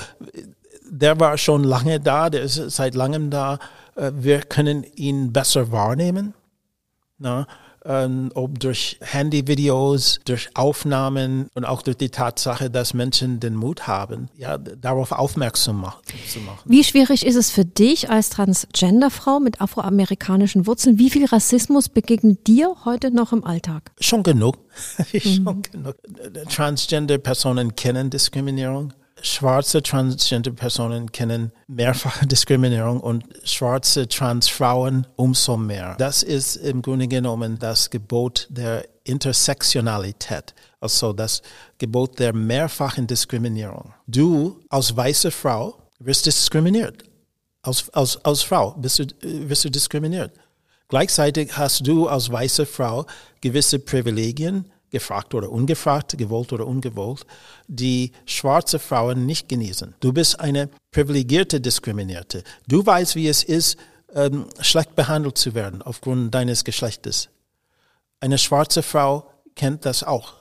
[0.90, 3.58] der war schon lange da, der ist seit langem da.
[3.96, 6.34] Äh, wir können ihn besser wahrnehmen.
[7.18, 7.46] Ne?
[7.84, 13.86] Ähm, ob durch Handyvideos, durch Aufnahmen und auch durch die Tatsache, dass Menschen den Mut
[13.86, 16.60] haben, ja, darauf aufmerksam machen, zu machen.
[16.64, 20.98] Wie schwierig ist es für dich als Transgenderfrau mit afroamerikanischen Wurzeln?
[20.98, 23.92] Wie viel Rassismus begegnet dir heute noch im Alltag?
[24.00, 24.58] Schon genug.
[25.20, 25.62] Schon mhm.
[25.62, 25.96] genug.
[26.48, 28.92] Transgender-Personen kennen Diskriminierung
[29.22, 35.94] schwarze Transgender-Personen kennen mehrfache Diskriminierung und schwarze Transfrauen umso mehr.
[35.98, 41.42] Das ist im Grunde genommen das Gebot der Intersektionalität, also das
[41.78, 43.94] Gebot der mehrfachen Diskriminierung.
[44.06, 47.04] Du als weiße Frau wirst diskriminiert.
[47.62, 50.32] Als, als, als Frau bist du, wirst du diskriminiert.
[50.88, 53.06] Gleichzeitig hast du als weiße Frau
[53.40, 57.26] gewisse Privilegien, gefragt oder ungefragt, gewollt oder ungewollt,
[57.66, 59.94] die schwarze Frauen nicht genießen.
[59.98, 62.44] Du bist eine privilegierte Diskriminierte.
[62.68, 63.78] Du weißt, wie es ist,
[64.14, 67.30] ähm, schlecht behandelt zu werden aufgrund deines Geschlechtes.
[68.20, 70.34] Eine schwarze Frau kennt das auch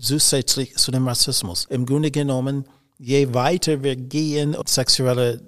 [0.00, 1.66] zusätzlich zu dem Rassismus.
[1.68, 2.64] Im Grunde genommen,
[2.98, 5.42] je weiter wir gehen, sexuelle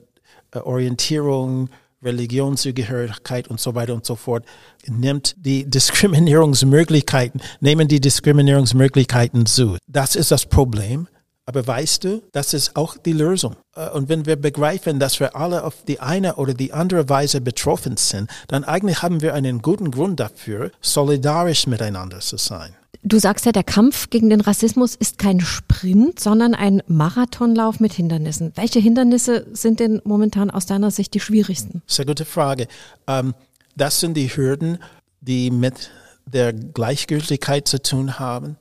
[0.53, 1.71] äh, Orientierung,
[2.03, 4.45] Religionszugehörigkeit und so weiter und so fort,
[4.87, 9.77] nimmt die Diskriminierungsmöglichkeiten, nehmen die Diskriminierungsmöglichkeiten zu.
[9.87, 11.09] Das ist das Problem.
[11.45, 13.57] Aber weißt du, das ist auch die Lösung.
[13.75, 17.41] Äh, und wenn wir begreifen, dass wir alle auf die eine oder die andere Weise
[17.41, 22.77] betroffen sind, dann eigentlich haben wir einen guten Grund dafür, solidarisch miteinander zu sein.
[23.05, 27.93] Du sagst ja, der Kampf gegen den Rassismus ist kein Sprint, sondern ein Marathonlauf mit
[27.93, 28.53] Hindernissen.
[28.55, 31.83] Welche Hindernisse sind denn momentan aus deiner Sicht die schwierigsten?
[31.87, 32.69] Sehr gute Frage.
[33.09, 33.35] Ähm,
[33.75, 34.79] das sind die Hürden,
[35.21, 35.91] die mit
[36.27, 38.57] der Gleichgültigkeit zu tun haben,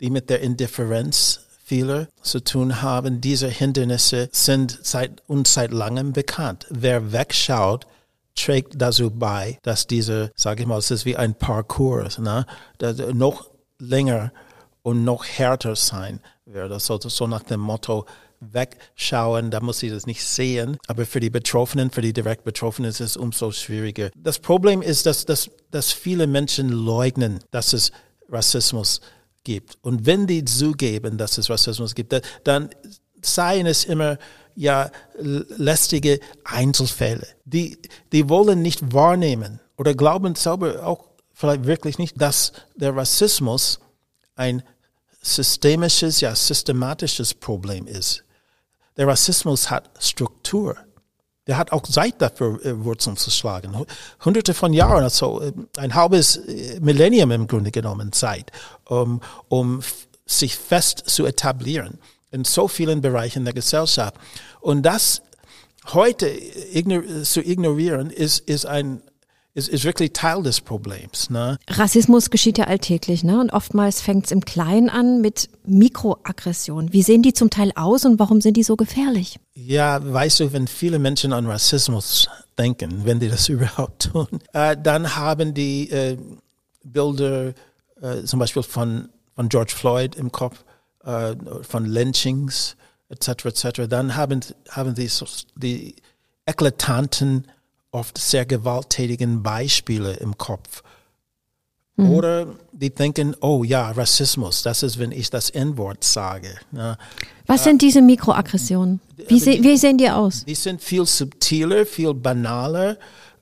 [0.00, 3.20] die mit der Indifferenz viele zu tun haben.
[3.20, 6.66] Diese Hindernisse sind seit uns seit langem bekannt.
[6.70, 7.86] Wer wegschaut,
[8.34, 12.46] trägt dazu bei, dass diese, sage ich mal, es ist wie ein Parcours, ne?
[13.12, 13.51] noch
[13.82, 14.32] länger
[14.82, 16.80] und noch härter sein wird.
[16.80, 18.06] So, so nach dem Motto,
[18.40, 20.76] wegschauen, da muss sie das nicht sehen.
[20.88, 24.10] Aber für die Betroffenen, für die direkt Betroffenen ist es umso schwieriger.
[24.16, 27.92] Das Problem ist, dass, dass, dass viele Menschen leugnen, dass es
[28.28, 29.00] Rassismus
[29.44, 29.78] gibt.
[29.82, 32.70] Und wenn die zugeben, dass es Rassismus gibt, dann
[33.22, 34.18] seien es immer
[34.54, 37.26] ja lästige Einzelfälle.
[37.44, 37.78] Die,
[38.12, 41.11] die wollen nicht wahrnehmen oder glauben selber auch
[41.42, 43.80] vielleicht wirklich nicht, dass der Rassismus
[44.36, 44.62] ein
[45.20, 48.22] systemisches, ja systematisches Problem ist.
[48.96, 50.76] Der Rassismus hat Struktur.
[51.48, 53.74] Der hat auch Zeit dafür, äh, Wurzeln zu schlagen.
[54.24, 58.52] Hunderte von Jahren, also äh, ein halbes äh, Millennium im Grunde genommen Zeit,
[58.84, 59.80] um, um
[60.24, 61.98] sich fest zu etablieren
[62.30, 64.14] in so vielen Bereichen der Gesellschaft.
[64.60, 65.22] Und das
[65.88, 69.02] heute ignor zu ignorieren, ist, ist ein
[69.54, 71.30] ist, ist wirklich Teil des Problems.
[71.30, 71.58] Ne?
[71.68, 73.38] Rassismus geschieht ja alltäglich, ne?
[73.38, 76.92] Und oftmals fängt es im Kleinen an mit Mikroaggression.
[76.92, 79.38] Wie sehen die zum Teil aus und warum sind die so gefährlich?
[79.54, 84.76] Ja, weißt du, wenn viele Menschen an Rassismus denken, wenn die das überhaupt tun, äh,
[84.80, 86.16] dann haben die äh,
[86.82, 87.52] Bilder
[88.00, 90.64] äh, zum Beispiel von, von George Floyd im Kopf,
[91.04, 92.76] äh, von Lynchings
[93.10, 93.44] etc.
[93.44, 93.82] etc.
[93.88, 95.10] Dann haben haben die,
[95.56, 95.94] die
[96.46, 97.46] eklatanten
[97.92, 100.82] oft sehr gewalttätigen Beispiele im Kopf.
[101.96, 102.10] Mhm.
[102.10, 106.56] Oder die denken, oh ja, Rassismus, das ist, wenn ich das N-Wort sage.
[106.72, 106.96] Ja.
[107.46, 109.00] Was äh, sind diese Mikroaggressionen?
[109.28, 110.44] Wie, se die, wie, sehen die aus?
[110.44, 112.96] Die sind viel subtiler, viel banaler.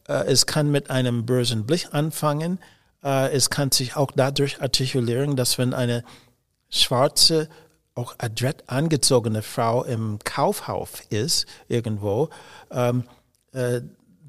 [0.08, 2.58] Äh, es kann mit einem bösen Blick anfangen.
[3.04, 6.02] Äh, es kann sich auch dadurch artikulieren, dass wenn eine
[6.68, 7.48] schwarze,
[7.94, 12.30] auch adrett angezogene Frau im Kaufhaus ist, irgendwo,
[12.72, 13.04] ähm,
[13.52, 13.80] äh,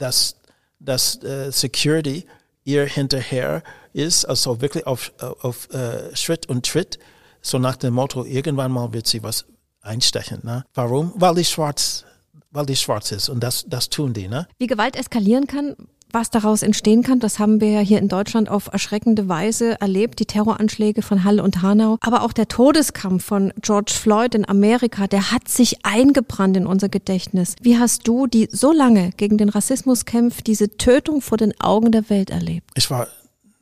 [0.01, 0.35] dass,
[0.79, 2.25] dass äh, Security
[2.63, 6.99] ihr hinterher ist, also wirklich auf, auf äh, Schritt und Tritt,
[7.41, 9.45] so nach dem Motto, irgendwann mal wird sie was
[9.81, 10.41] einstechen.
[10.43, 10.63] Ne?
[10.73, 11.13] Warum?
[11.15, 12.05] Weil die schwarz,
[12.51, 14.27] weil die schwarz ist und das, das tun die.
[14.27, 14.47] Ne?
[14.59, 15.75] Wie Gewalt eskalieren kann,
[16.13, 20.19] was daraus entstehen kann, das haben wir ja hier in Deutschland auf erschreckende Weise erlebt.
[20.19, 25.07] Die Terroranschläge von Halle und Hanau, aber auch der Todeskampf von George Floyd in Amerika,
[25.07, 27.55] der hat sich eingebrannt in unser Gedächtnis.
[27.61, 31.91] Wie hast du, die so lange gegen den Rassismus kämpft, diese Tötung vor den Augen
[31.91, 32.69] der Welt erlebt?
[32.75, 33.07] Ich war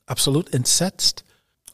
[0.05, 1.23] absolut entsetzt.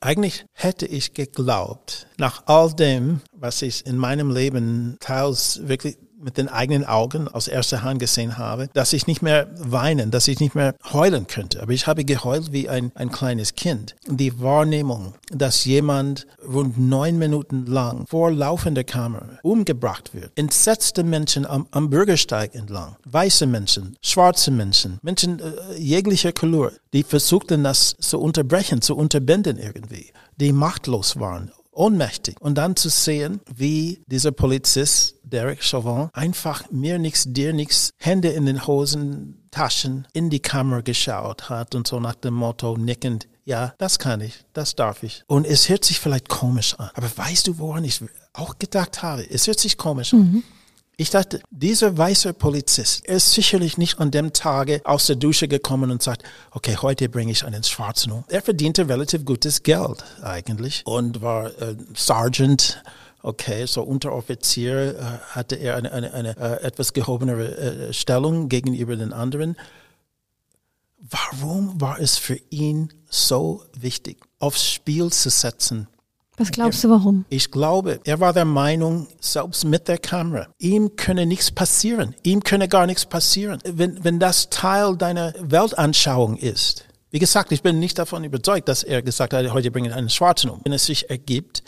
[0.01, 6.37] Eigentlich hätte ich geglaubt, nach all dem, was ich in meinem Leben teils wirklich mit
[6.37, 10.39] den eigenen Augen aus erster Hand gesehen habe, dass ich nicht mehr weinen, dass ich
[10.39, 11.61] nicht mehr heulen könnte.
[11.61, 13.95] Aber ich habe geheult wie ein, ein kleines Kind.
[14.07, 20.31] Die Wahrnehmung, dass jemand rund neun Minuten lang vor laufender Kamera umgebracht wird.
[20.35, 22.95] Entsetzte Menschen am, am Bürgersteig entlang.
[23.05, 29.59] Weiße Menschen, schwarze Menschen, Menschen äh, jeglicher Couleur, die versuchten das zu unterbrechen, zu unterbinden
[29.59, 32.39] irgendwie, die machtlos waren ohnmächtig.
[32.39, 38.29] Und dann zu sehen, wie dieser Polizist, Derek Chauvin, einfach mir nichts, dir nichts, Hände
[38.29, 43.73] in den Hosentaschen in die Kamera geschaut hat und so nach dem Motto nickend, ja,
[43.77, 45.23] das kann ich, das darf ich.
[45.27, 46.89] Und es hört sich vielleicht komisch an.
[46.95, 49.29] Aber weißt du, woran ich auch gedacht habe?
[49.29, 50.43] Es hört sich komisch an.
[50.97, 55.91] Ich dachte, dieser weiße Polizist ist sicherlich nicht an dem Tage aus der Dusche gekommen
[55.91, 58.23] und sagt, okay, heute bringe ich einen Schwarzen um.
[58.29, 62.81] Er verdiente relativ gutes Geld eigentlich und war äh, Sergeant
[63.25, 68.95] okay, so Unteroffizier äh, hatte er eine, eine, eine äh, etwas gehobenere äh, Stellung gegenüber
[68.95, 69.57] den anderen.
[70.97, 75.87] Warum war es für ihn so wichtig, aufs Spiel zu setzen,
[76.37, 77.25] was glaubst du, warum?
[77.29, 82.15] Ich glaube, er war der Meinung, selbst mit der Kamera, ihm könne nichts passieren.
[82.23, 83.59] Ihm könne gar nichts passieren.
[83.63, 86.85] Wenn, wenn das Teil deiner Weltanschauung ist.
[87.11, 90.49] Wie gesagt, ich bin nicht davon überzeugt, dass er gesagt hat, heute bringen einen Schwarzen
[90.49, 90.59] um.
[90.63, 91.63] Wenn es sich ergibt.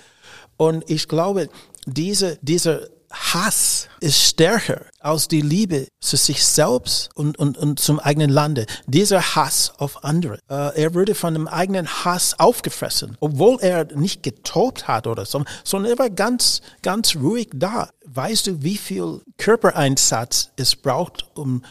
[0.57, 1.49] Und ich glaube,
[1.85, 7.99] diese, diese Hass ist stärker als die Liebe zu sich selbst und, und, und zum
[7.99, 8.65] eigenen Lande.
[8.85, 10.39] Dieser Hass auf andere.
[10.49, 15.43] Äh, er wurde von dem eigenen Hass aufgefressen, obwohl er nicht getobt hat oder so,
[15.63, 17.89] sondern er war ganz, ganz ruhig da.
[18.05, 21.63] Weißt du, wie viel Körpereinsatz es braucht, um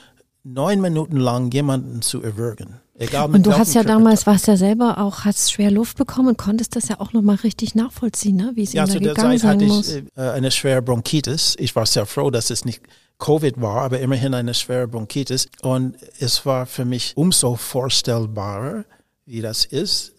[0.43, 2.81] neun Minuten lang jemanden zu erwürgen?
[2.99, 6.39] Egal und du hast ja damals, warst ja selber auch, hast schwer Luft bekommen und
[6.39, 8.53] konntest das ja auch nochmal richtig nachvollziehen, ne?
[8.55, 9.89] wie es ja, ihm da gegangen sein hatte muss.
[9.91, 11.57] Ich, äh, eine schwere Bronchitis.
[11.59, 12.83] Ich war sehr froh, dass es nicht
[13.19, 15.49] Covid war, aber immerhin eine schwere Bronchitis.
[15.61, 18.85] Und es war für mich umso vorstellbarer,
[19.27, 20.13] wie das ist.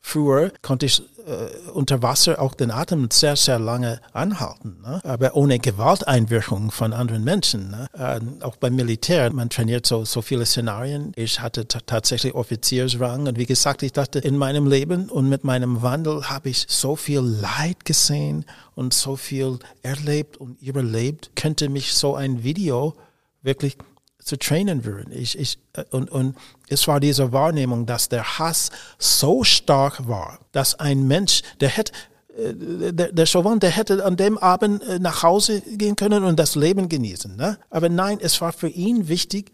[0.00, 5.00] Früher konnte ich äh, unter Wasser auch den Atem sehr, sehr lange anhalten, ne?
[5.04, 7.70] aber ohne Gewalteinwirkung von anderen Menschen.
[7.70, 7.86] Ne?
[7.94, 11.12] Äh, auch beim Militär, man trainiert so, so viele Szenarien.
[11.16, 15.82] Ich hatte tatsächlich Offiziersrang und wie gesagt, ich dachte, in meinem Leben und mit meinem
[15.82, 21.94] Wandel habe ich so viel Leid gesehen und so viel erlebt und überlebt, könnte mich
[21.94, 22.94] so ein Video
[23.42, 23.78] wirklich
[24.24, 25.12] zu trainen würden.
[25.12, 26.36] Ich, ich, äh, und, und
[26.68, 31.92] es war diese Wahrnehmung, dass der Hass so stark war, dass ein Mensch, der hätte,
[32.36, 36.38] äh, der, der Chauvin, der hätte an dem Abend äh, nach Hause gehen können und
[36.38, 37.36] das Leben genießen.
[37.36, 37.58] Ne?
[37.68, 39.52] Aber nein, es war für ihn wichtig,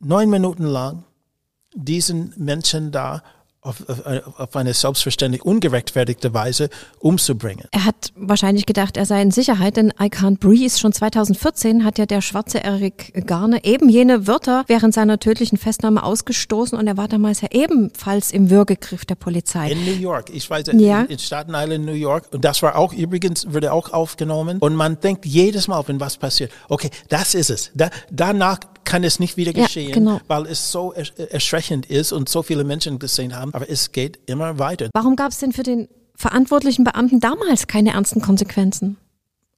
[0.00, 1.04] neun Minuten lang
[1.74, 3.22] diesen Menschen da
[3.64, 3.82] auf,
[4.36, 7.66] auf, eine selbstverständlich ungerechtfertigte Weise umzubringen.
[7.72, 11.98] Er hat wahrscheinlich gedacht, er sei in Sicherheit, denn I Can't Breathe schon 2014 hat
[11.98, 16.98] ja der schwarze Eric Garner eben jene Wörter während seiner tödlichen Festnahme ausgestoßen und er
[16.98, 19.70] war damals ja ebenfalls im Würgegriff der Polizei.
[19.70, 21.00] In New York, ich weiß, ja.
[21.02, 24.76] in, in Staten Island, New York und das war auch übrigens, wurde auch aufgenommen und
[24.76, 27.70] man denkt jedes Mal, wenn was passiert, okay, das ist es.
[27.74, 30.20] Da, danach kann es nicht wieder geschehen, ja, genau.
[30.28, 33.52] weil es so erschreckend ist und so viele Menschen gesehen haben.
[33.54, 34.90] Aber es geht immer weiter.
[34.92, 38.96] Warum gab es denn für den verantwortlichen Beamten damals keine ernsten Konsequenzen?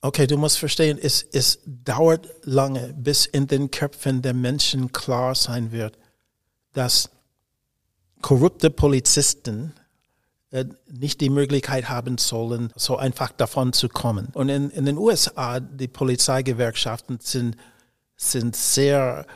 [0.03, 5.35] Okay, du musst verstehen, es, es dauert lange, bis in den Köpfen der Menschen klar
[5.35, 5.99] sein wird,
[6.75, 7.09] dass
[8.21, 9.73] korrupte Polizisten
[10.51, 14.29] äh, nicht die Möglichkeit haben sollen, so einfach davon zu kommen.
[14.35, 17.57] Und in, in den USA, die Polizeigewerkschaften sind
[18.17, 19.27] sind sehr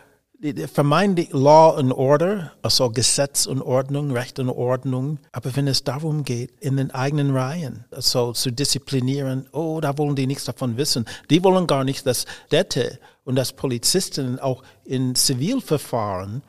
[0.72, 5.18] vermeintlich Law and Order, also Gesetz und Ordnung, Recht und Ordnung.
[5.32, 10.16] Aber wenn es darum geht, in den eigenen Reihen, also zu disziplinieren, oh, da wollen
[10.16, 11.04] die nichts davon wissen.
[11.28, 16.42] Die wollen gar nicht, dass Städte und dass Polizisten auch in Zivilverfahren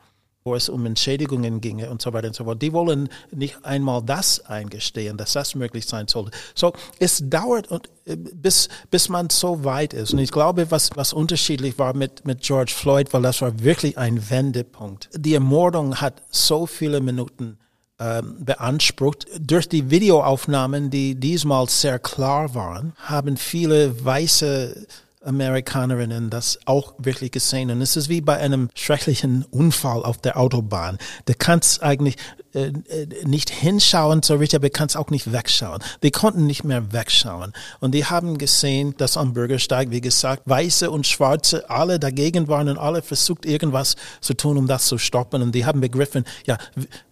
[0.44, 2.60] wo es um Entschädigungen ginge und so weiter und so fort.
[2.62, 6.32] Die wollen nicht einmal das eingestehen, dass das möglich sein sollte.
[6.54, 7.68] So, es dauert
[8.04, 10.12] äh, bis, bis man so weit ist.
[10.12, 13.98] Und ich glaube, was, was unterschiedlich war mit, mit George Floyd, weil das war wirklich
[13.98, 15.08] ein Wendepunkt.
[15.14, 17.58] Die Ermordung hat so viele Minuten
[18.00, 19.26] ähm, beansprucht.
[19.38, 24.86] Durch die Videoaufnahmen, die diesmal sehr klar waren, haben viele weiße
[25.24, 27.70] Amerikanerinnen das auch wirklich gesehen.
[27.70, 30.98] Und es ist wie bei einem schrecklichen Unfall auf der Autobahn.
[31.26, 32.16] Du kannst eigentlich
[32.54, 35.82] äh, äh, nicht hinschauen so richtig, aber du kannst auch nicht wegschauen.
[36.02, 37.52] Die konnten nicht mehr wegschauen.
[37.80, 42.68] Und die haben gesehen, dass am Bürgersteig, wie gesagt, Weiße und Schwarze alle dagegen waren
[42.68, 45.40] und alle versucht, irgendwas zu tun, um das zu stoppen.
[45.40, 46.58] Und die haben begriffen, ja,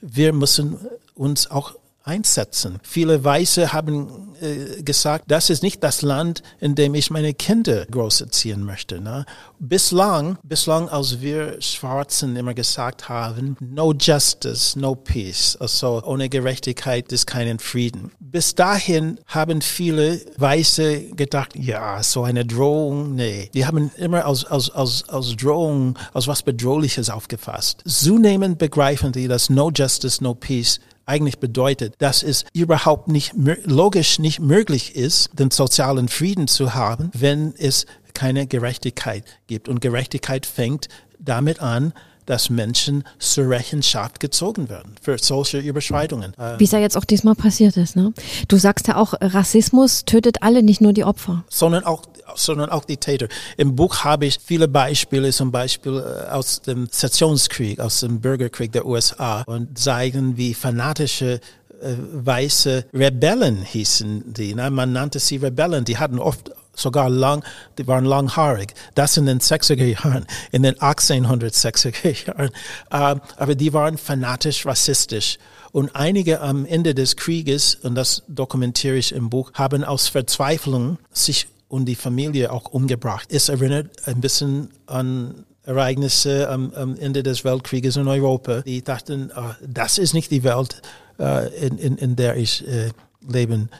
[0.01, 0.79] wir müssen
[1.14, 2.78] uns auch einsetzen.
[2.82, 7.84] Viele Weiße haben äh, gesagt, das ist nicht das Land, in dem ich meine Kinder
[7.86, 9.00] großerziehen möchte.
[9.00, 9.26] Ne?
[9.58, 17.12] Bislang, bislang, als wir Schwarzen immer gesagt haben, no justice, no peace, also ohne Gerechtigkeit
[17.12, 18.12] ist keinen Frieden.
[18.18, 23.50] Bis dahin haben viele Weiße gedacht, ja, so eine Drohung, nee.
[23.52, 27.82] Die haben immer als, als, als, als Drohung, als was Bedrohliches aufgefasst.
[27.86, 30.80] Zunehmend begreifen die, dass no justice, no peace
[31.11, 33.33] eigentlich bedeutet, dass es überhaupt nicht
[33.64, 39.68] logisch nicht möglich ist, den sozialen Frieden zu haben, wenn es keine Gerechtigkeit gibt.
[39.68, 41.92] Und Gerechtigkeit fängt damit an,
[42.31, 46.33] dass Menschen zur Rechenschaft gezogen werden für solche Überschreitungen.
[46.59, 47.97] Wie es ja jetzt auch diesmal passiert ist.
[47.97, 48.12] Ne?
[48.47, 51.45] Du sagst ja auch, Rassismus tötet alle, nicht nur die Opfer.
[51.49, 52.03] Sondern auch
[52.37, 53.27] sondern auch die Täter.
[53.57, 58.71] Im Buch habe ich viele Beispiele, zum Beispiel äh, aus dem Sezessionskrieg, aus dem Bürgerkrieg
[58.71, 61.40] der USA und zeigen, wie fanatische
[61.81, 64.55] äh, weiße Rebellen hießen die.
[64.55, 64.71] Ne?
[64.71, 65.85] Man nannte sie Rebellen.
[65.85, 67.44] Die hatten oft sogar lang,
[67.78, 68.74] die waren langhaarig.
[68.94, 72.50] Das in den 60er Jahren, in den 1860er Jahren.
[72.90, 75.38] Ähm, aber die waren fanatisch rassistisch.
[75.72, 80.98] Und einige am Ende des Krieges, und das dokumentiere ich im Buch, haben aus Verzweiflung
[81.12, 83.28] sich und die Familie auch umgebracht.
[83.30, 88.62] Es erinnert ein bisschen an Ereignisse am, am Ende des Weltkrieges in Europa.
[88.62, 90.82] Die dachten, uh, das ist nicht die Welt,
[91.20, 92.90] uh, in, in, in der ich uh,
[93.30, 93.70] leben.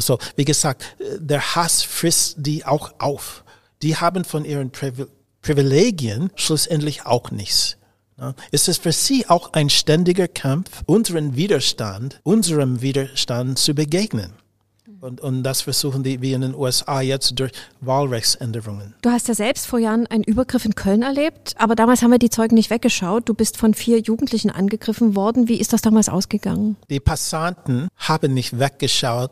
[0.00, 0.84] So, wie gesagt,
[1.18, 3.44] der Hass frisst die auch auf.
[3.82, 4.70] Die haben von ihren
[5.42, 7.76] Privilegien schlussendlich auch nichts.
[8.50, 14.32] Es ist für sie auch ein ständiger Kampf, unseren Widerstand, unserem Widerstand zu begegnen.
[15.00, 18.94] Und, und das versuchen die wie in den USA jetzt durch Wahlrechtsänderungen.
[19.02, 22.18] Du hast ja selbst vor Jahren einen Übergriff in Köln erlebt, aber damals haben wir
[22.18, 23.28] die Zeugen nicht weggeschaut.
[23.28, 25.46] Du bist von vier Jugendlichen angegriffen worden.
[25.46, 26.76] Wie ist das damals ausgegangen?
[26.88, 29.30] Die Passanten haben nicht weggeschaut,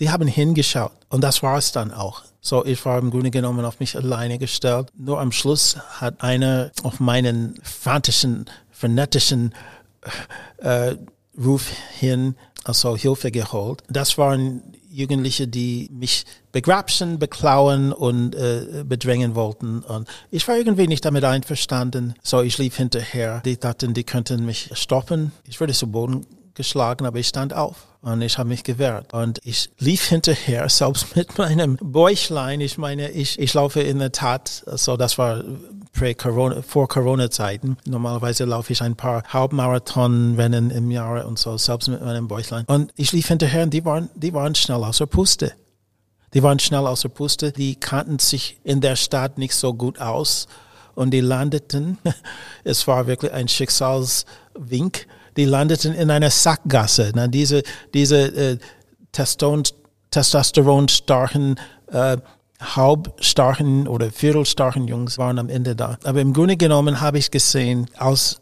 [0.00, 0.92] die haben hingeschaut.
[1.08, 2.22] Und das war es dann auch.
[2.40, 4.88] So, ich war im Grunde genommen auf mich alleine gestellt.
[4.96, 9.54] Nur am Schluss hat einer auf meinen fantischen, frenetischen
[10.58, 10.96] äh,
[11.36, 12.36] Ruf hin
[12.66, 13.82] also Hilfe geholt.
[13.88, 19.80] Das waren Jugendliche, die mich begrapschen, beklauen und äh, bedrängen wollten.
[19.80, 22.14] Und ich war irgendwie nicht damit einverstanden.
[22.22, 23.40] So, ich lief hinterher.
[23.44, 25.32] Die dachten, die könnten mich stoppen.
[25.46, 26.26] Ich wurde zu Boden
[26.56, 29.12] geschlagen, aber ich stand auf und ich habe mich gewehrt.
[29.14, 32.60] Und ich lief hinterher, selbst mit meinem Bäuchlein.
[32.60, 35.44] Ich meine, ich, ich laufe in der Tat, so das war
[35.92, 37.76] pre-Corona, vor Corona-Zeiten.
[37.84, 42.64] Normalerweise laufe ich ein paar Halbmarathon-Rennen im Jahr und so, selbst mit meinem Bäuchlein.
[42.66, 45.52] Und ich lief hinterher und die waren, die waren schnell außer Puste.
[46.34, 47.52] Die waren schnell außer Puste.
[47.52, 50.48] Die kannten sich in der Stadt nicht so gut aus.
[50.94, 51.98] Und die landeten,
[52.64, 57.12] es war wirklich ein Schicksalswink, die landeten in einer Sackgasse.
[57.14, 57.62] Na, diese
[57.94, 58.58] diese äh,
[59.12, 61.60] Testosteron-starken
[61.92, 62.16] äh,
[62.60, 65.98] halbstarken oder viertelstarken Jungs waren am Ende da.
[66.04, 68.40] Aber im Grunde genommen habe ich gesehen, aus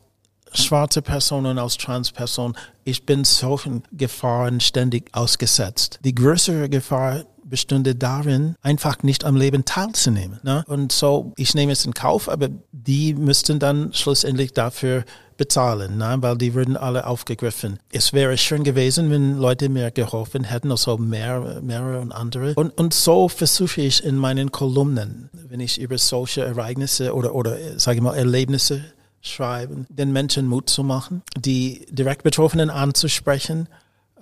[0.53, 5.99] schwarze Personen, aus Transpersonen, ich bin solchen Gefahren ständig ausgesetzt.
[6.05, 7.25] Die größere Gefahr
[7.55, 10.41] bestünde darin, einfach nicht am Leben teilzunehmen.
[10.43, 10.65] Ne?
[10.67, 15.05] Und so, ich nehme es in Kauf, aber die müssten dann schlussendlich dafür
[15.37, 16.17] bezahlen, ne?
[16.19, 17.79] weil die würden alle aufgegriffen.
[17.93, 22.55] Es wäre schön gewesen, wenn Leute mir geholfen hätten, also mehr, mehrere und andere.
[22.55, 27.57] Und, und so versuche ich in meinen Kolumnen, wenn ich über solche Ereignisse oder, oder
[27.77, 28.85] sage ich mal, Erlebnisse
[29.21, 33.69] schreiben, den Menschen Mut zu machen, die direkt Betroffenen anzusprechen,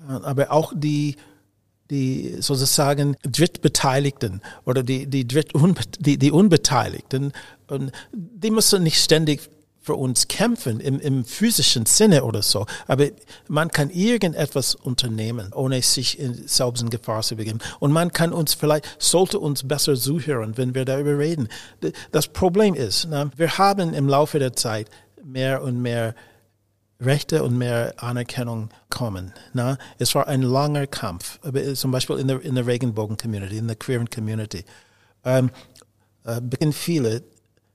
[0.07, 1.17] äh, aber auch die
[1.93, 5.53] die sozusagen Drittbeteiligten oder die, die, Dritt
[6.01, 7.33] die, die Unbeteiligten,
[7.69, 9.49] und die müssen nicht ständig
[9.83, 12.67] für uns kämpfen im, im physischen Sinne oder so.
[12.87, 13.09] Aber
[13.49, 17.59] man kann irgendetwas unternehmen, ohne sich in, selbst in Gefahr zu begeben.
[17.81, 21.49] Und man kann uns vielleicht, sollte uns besser zuhören, wenn wir darüber reden.
[22.13, 24.89] Das Problem ist, na, wir haben im Laufe der Zeit
[25.25, 26.15] mehr und mehr
[27.05, 29.33] Rechte und mehr Anerkennung kommen.
[29.53, 29.79] Na?
[29.99, 31.39] Es war ein langer Kampf,
[31.75, 34.65] zum Beispiel in der, in der Regenbogen-Community, in der queeren Community.
[35.25, 35.51] Ähm,
[36.25, 37.23] äh, viele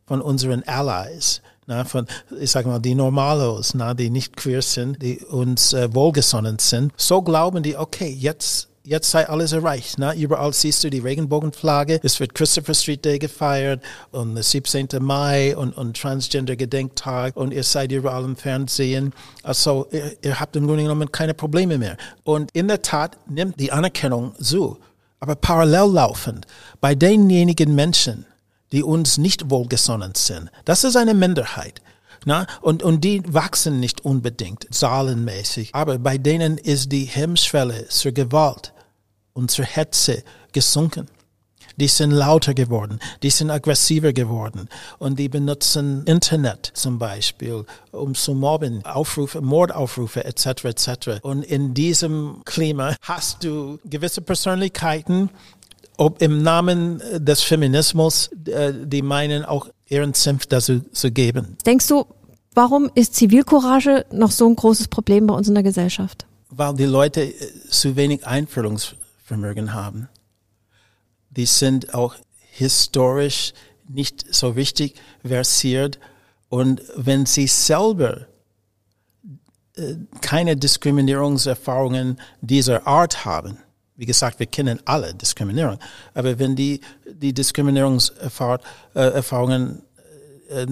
[0.05, 2.07] von unseren Allies na, von,
[2.39, 6.93] ich sage mal, die Normalos, na, die nicht queer sind, die uns äh, wohlgesonnen sind,
[6.95, 9.95] so glauben die, okay, jetzt jetzt sei alles erreicht.
[9.97, 10.13] Na?
[10.15, 11.99] Überall siehst du die Regenbogenflagge.
[12.03, 14.87] Es wird Christopher Street Day gefeiert und der 17.
[15.01, 19.13] Mai und, und Transgender Gedenktag und ihr seid überall im Fernsehen.
[19.43, 21.97] Also ihr, ihr habt im Grunde genommen keine Probleme mehr.
[22.23, 24.77] Und in der Tat nimmt die Anerkennung zu.
[25.19, 26.45] Aber parallel laufend
[26.79, 28.25] bei denjenigen Menschen,
[28.71, 30.49] die uns nicht wohlgesonnen sind.
[30.63, 31.81] Das ist eine Minderheit.
[32.25, 32.47] Na?
[32.61, 38.73] Und, und die wachsen nicht unbedingt zahlenmäßig, aber bei denen ist die Hemmschwelle zur Gewalt
[39.37, 41.07] und zur Hetze gesunken.
[41.79, 44.67] Die sind lauter geworden, die sind aggressiver geworden
[44.97, 50.65] und die benutzen Internet zum Beispiel, um zu mobben, Aufrufe, Mordaufrufe etc.
[50.65, 50.89] etc.
[51.21, 55.29] Und in diesem Klima hast du gewisse Persönlichkeiten,
[55.97, 61.57] ob im Namen des Feminismus, äh, die meinen auch ihren Senf dazu zu geben.
[61.63, 62.05] Denkst du,
[62.55, 66.25] warum ist Zivilcourage noch so ein großes Problem bei uns in der Gesellschaft?
[66.49, 67.33] Weil die Leute äh,
[67.69, 69.06] zu wenig Einfühlungsvermögen
[69.73, 70.09] haben.
[71.29, 72.15] Die sind auch
[72.51, 73.53] historisch
[73.87, 75.99] nicht so richtig versiert
[76.49, 78.27] und wenn sie selber
[79.75, 83.57] äh, keine Diskriminierungserfahrungen dieser Art haben,
[83.95, 85.79] wie gesagt, wir kennen alle Diskriminierung.
[86.13, 89.81] Aber wenn die, die Diskriminierungserfahrungen
[90.49, 90.67] äh, äh,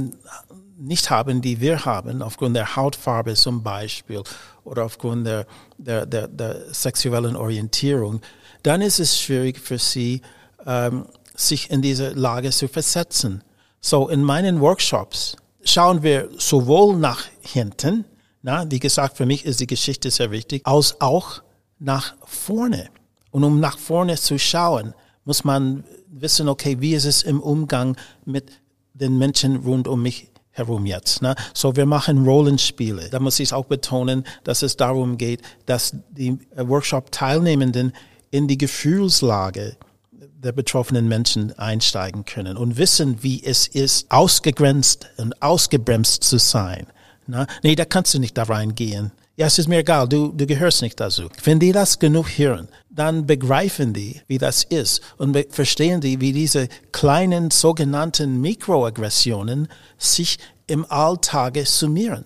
[0.77, 4.21] nicht haben, die wir haben, aufgrund der Hautfarbe zum Beispiel
[4.63, 5.47] oder aufgrund der,
[5.77, 8.21] der, der, der sexuellen Orientierung,
[8.65, 10.21] dann ist es schwierig für sie,
[10.65, 11.05] ähm,
[11.35, 13.43] sich in diese Lage zu versetzen.
[13.79, 18.05] So in meinen Workshops schauen wir sowohl nach hinten,
[18.41, 21.41] na, wie gesagt, für mich ist die Geschichte sehr wichtig, als auch
[21.79, 22.89] nach vorne.
[23.31, 24.93] Und um nach vorne zu schauen,
[25.25, 28.51] muss man wissen, okay, wie ist es im Umgang mit
[28.93, 31.21] den Menschen rund um mich herum jetzt.
[31.21, 31.35] Ne?
[31.53, 33.09] So, wir machen Rollenspiele.
[33.09, 37.91] Da muss ich auch betonen, dass es darum geht, dass die Workshop-Teilnehmenden
[38.35, 39.77] in die Gefühlslage
[40.11, 46.85] der betroffenen Menschen einsteigen können und wissen, wie es ist, ausgegrenzt und ausgebremst zu sein.
[47.27, 47.47] Ne?
[47.63, 49.11] Nee, da kannst du nicht da reingehen.
[49.37, 51.29] Ja, es ist mir egal, du, du gehörst nicht dazu.
[51.45, 56.33] Wenn die das genug hören, dann begreifen die, wie das ist und verstehen die, wie
[56.33, 62.25] diese kleinen sogenannten Mikroaggressionen sich im Alltag summieren.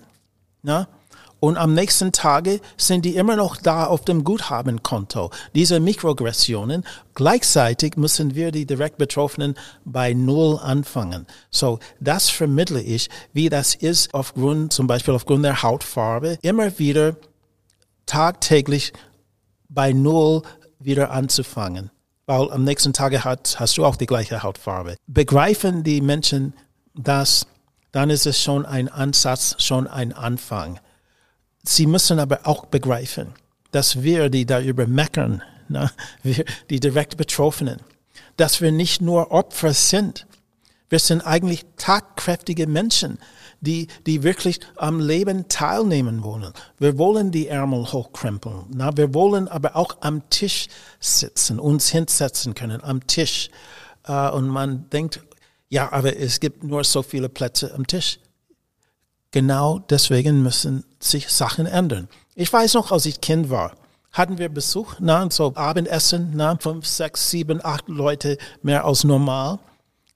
[0.63, 0.87] Na?
[1.39, 5.31] Und am nächsten Tage sind die immer noch da auf dem Guthabenkonto.
[5.55, 6.83] Diese Mikroaggressionen.
[7.15, 11.27] Gleichzeitig müssen wir die direkt Betroffenen bei Null anfangen.
[11.49, 17.15] So, das vermittle ich, wie das ist aufgrund, zum Beispiel aufgrund der Hautfarbe, immer wieder
[18.05, 18.93] tagtäglich
[19.69, 20.41] bei Null
[20.79, 21.91] wieder anzufangen.
[22.25, 24.97] Weil am nächsten Tag hat, hast du auch die gleiche Hautfarbe.
[25.07, 26.53] Begreifen die Menschen
[26.93, 27.47] das,
[27.91, 30.79] dann ist es schon ein Ansatz, schon ein Anfang.
[31.63, 33.33] Sie müssen aber auch begreifen,
[33.71, 35.91] dass wir, die darüber meckern, na,
[36.23, 37.79] wir, die direkt Betroffenen,
[38.37, 40.25] dass wir nicht nur Opfer sind.
[40.89, 43.19] Wir sind eigentlich tatkräftige Menschen,
[43.61, 46.51] die, die wirklich am Leben teilnehmen wollen.
[46.79, 48.65] Wir wollen die Ärmel hochkrempeln.
[48.69, 50.67] Na, wir wollen aber auch am Tisch
[50.99, 53.49] sitzen, uns hinsetzen können, am Tisch.
[54.07, 55.21] Äh, und man denkt,
[55.67, 58.19] ja, aber es gibt nur so viele Plätze am Tisch.
[59.31, 62.07] Genau deswegen müssen sich Sachen ändern.
[62.35, 63.75] Ich weiß noch, als ich Kind war,
[64.11, 69.59] hatten wir Besuch, na, so Abendessen, na, fünf, sechs, sieben, acht Leute mehr als normal.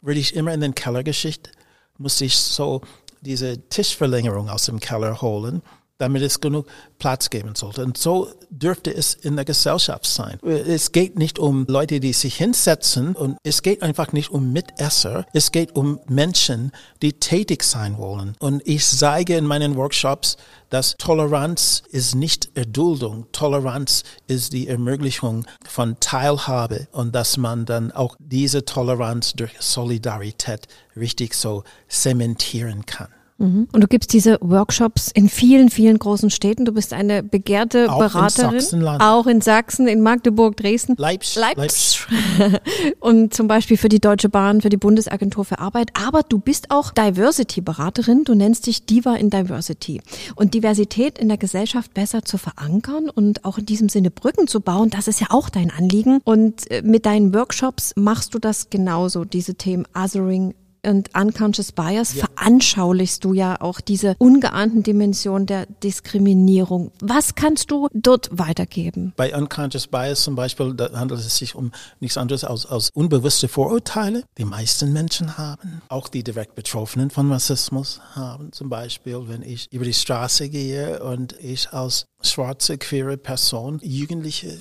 [0.01, 1.51] Würde ich immer in den Keller geschickt,
[1.97, 2.81] musste ich so
[3.21, 5.61] diese Tischverlängerung aus dem Keller holen
[6.03, 6.67] damit es genug
[6.99, 7.81] Platz geben sollte.
[7.83, 10.37] Und so dürfte es in der Gesellschaft sein.
[10.43, 15.25] Es geht nicht um Leute, die sich hinsetzen und es geht einfach nicht um Mitesser.
[15.31, 18.35] Es geht um Menschen, die tätig sein wollen.
[18.39, 20.35] Und ich sage in meinen Workshops,
[20.69, 23.27] dass Toleranz ist nicht Erduldung.
[23.31, 30.67] Toleranz ist die Ermöglichung von Teilhabe und dass man dann auch diese Toleranz durch Solidarität
[30.97, 33.07] richtig so zementieren kann.
[33.37, 33.67] Mhm.
[33.71, 36.65] Und du gibst diese Workshops in vielen, vielen großen Städten.
[36.65, 38.63] Du bist eine begehrte auch Beraterin.
[38.71, 40.95] In auch in Sachsen, in Magdeburg, Dresden.
[40.97, 41.35] Leipzig.
[41.35, 42.07] Leipzig.
[42.99, 45.91] Und zum Beispiel für die Deutsche Bahn, für die Bundesagentur für Arbeit.
[45.93, 48.23] Aber du bist auch Diversity-Beraterin.
[48.23, 50.01] Du nennst dich Diva in Diversity.
[50.35, 54.61] Und Diversität in der Gesellschaft besser zu verankern und auch in diesem Sinne Brücken zu
[54.61, 56.19] bauen, das ist ja auch dein Anliegen.
[56.23, 60.53] Und äh, mit deinen Workshops machst du das genauso, diese Themen Othering,
[60.85, 62.25] und Unconscious Bias ja.
[62.25, 66.91] veranschaulichst du ja auch diese ungeahnten Dimensionen der Diskriminierung.
[66.99, 69.13] Was kannst du dort weitergeben?
[69.15, 74.23] Bei Unconscious Bias zum Beispiel, handelt es sich um nichts anderes als, als unbewusste Vorurteile,
[74.37, 75.81] die meisten Menschen haben.
[75.89, 78.51] Auch die direkt Betroffenen von Rassismus haben.
[78.51, 84.57] Zum Beispiel, wenn ich über die Straße gehe und ich als schwarze, queere Person Jugendliche,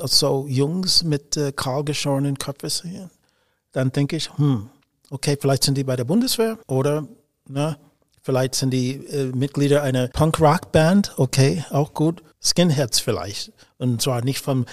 [0.00, 3.10] also Jungs mit äh, kahlgeschorenen Köpfen sehe,
[3.72, 4.70] dann denke ich, hm,
[5.14, 7.06] okay, vielleicht sind die bei der Bundeswehr oder
[7.48, 7.78] ne,
[8.20, 12.22] vielleicht sind die äh, Mitglieder einer Punk-Rock-Band, okay, auch gut.
[12.42, 13.52] Skinheads vielleicht.
[13.78, 14.66] Und zwar nicht vom,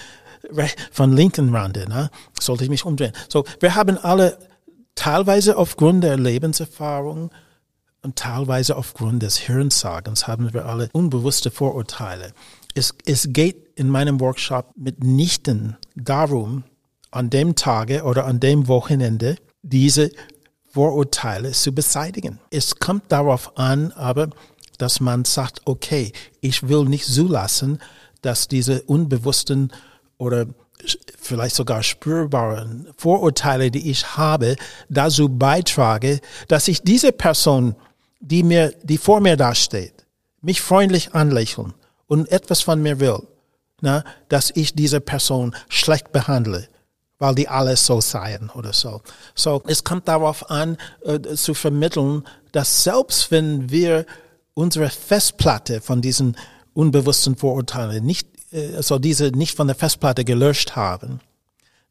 [0.90, 2.10] von linken Rande, ne?
[2.38, 3.12] sollte ich mich umdrehen.
[3.28, 4.36] So, wir haben alle
[4.94, 7.30] teilweise aufgrund der Lebenserfahrung
[8.02, 12.32] und teilweise aufgrund des Hirnsagens haben wir alle unbewusste Vorurteile.
[12.74, 16.64] Es, es geht in meinem Workshop mitnichten darum,
[17.12, 20.10] an dem Tage oder an dem Wochenende diese
[20.72, 22.40] Vorurteile zu beseitigen.
[22.50, 24.30] Es kommt darauf an, aber,
[24.78, 27.78] dass man sagt, okay, ich will nicht zulassen,
[28.22, 29.70] dass diese unbewussten
[30.16, 30.46] oder
[31.18, 34.56] vielleicht sogar spürbaren Vorurteile, die ich habe,
[34.88, 37.76] dazu beitrage, dass ich diese Person,
[38.20, 40.06] die mir, die vor mir dasteht,
[40.40, 41.74] mich freundlich anlächeln
[42.06, 43.22] und etwas von mir will,
[43.82, 46.68] na, dass ich diese Person schlecht behandle
[47.22, 49.00] weil die alles so seien oder so.
[49.36, 54.06] So, es kommt darauf an, äh, zu vermitteln, dass selbst wenn wir
[54.54, 56.36] unsere Festplatte von diesen
[56.74, 61.20] unbewussten Vorurteilen nicht, äh, also diese nicht von der Festplatte gelöscht haben,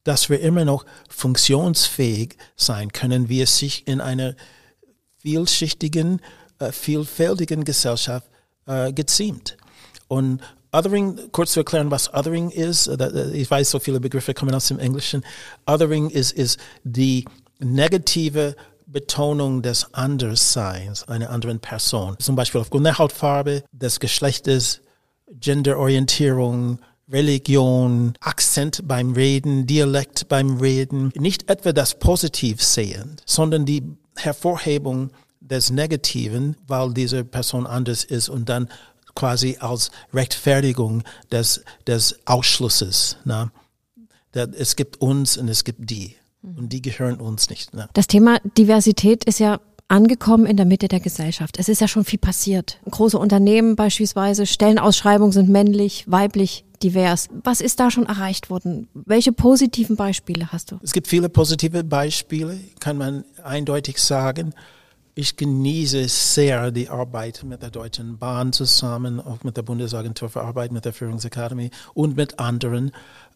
[0.04, 4.36] dass wir immer noch funktionsfähig sein können, wie es sich in einer
[5.20, 6.20] vielschichtigen,
[6.60, 8.28] äh, vielfältigen Gesellschaft
[8.66, 9.56] äh, geziemt.
[10.10, 10.42] Und
[10.74, 12.88] Othering, kurz zu erklären, was Othering ist.
[12.88, 15.24] Äh, äh, ich weiß, so viele Begriffe kommen aus dem Englischen.
[15.66, 17.26] Othering ist, ist die
[17.60, 18.56] negative
[18.88, 22.16] Betonung des Andersseins einer anderen Person.
[22.20, 24.82] Zum Beispiel aufgrund der Hautfarbe, des Geschlechtes,
[25.32, 31.12] Genderorientierung, Religion, Akzent beim Reden, Dialekt beim Reden.
[31.16, 33.84] Nicht etwa das Positiv sehen, sondern die
[34.16, 38.70] Hervorhebung des Negativen, weil diese Person anders ist und dann
[39.16, 43.18] quasi als Rechtfertigung des, des Ausschlusses.
[43.26, 43.52] Ne?
[44.34, 46.16] Es gibt uns und es gibt die.
[46.44, 47.74] Und die gehören uns nicht.
[47.74, 47.88] Ne?
[47.94, 49.60] Das Thema Diversität ist ja
[49.92, 51.60] angekommen in der Mitte der Gesellschaft.
[51.60, 52.80] Es ist ja schon viel passiert.
[52.90, 57.28] Große Unternehmen beispielsweise, Stellenausschreibungen sind männlich, weiblich, divers.
[57.44, 58.88] Was ist da schon erreicht worden?
[58.94, 60.80] Welche positiven Beispiele hast du?
[60.82, 64.54] Es gibt viele positive Beispiele, kann man eindeutig sagen.
[65.14, 70.42] Ich genieße sehr die Arbeit mit der Deutschen Bahn zusammen, auch mit der Bundesagentur für
[70.42, 72.92] Arbeit, mit der Führungsakademie und mit anderen.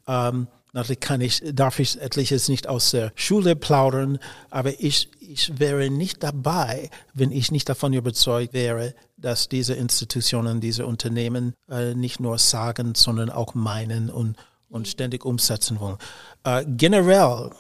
[0.08, 4.20] Ähm, Natürlich kann ich, darf ich etliches nicht aus der Schule plaudern,
[4.50, 10.60] aber ich, ich wäre nicht dabei, wenn ich nicht davon überzeugt wäre, dass diese Institutionen,
[10.60, 14.36] diese Unternehmen äh, nicht nur sagen, sondern auch meinen und,
[14.68, 15.98] und ständig umsetzen wollen.
[16.44, 17.52] Äh, generell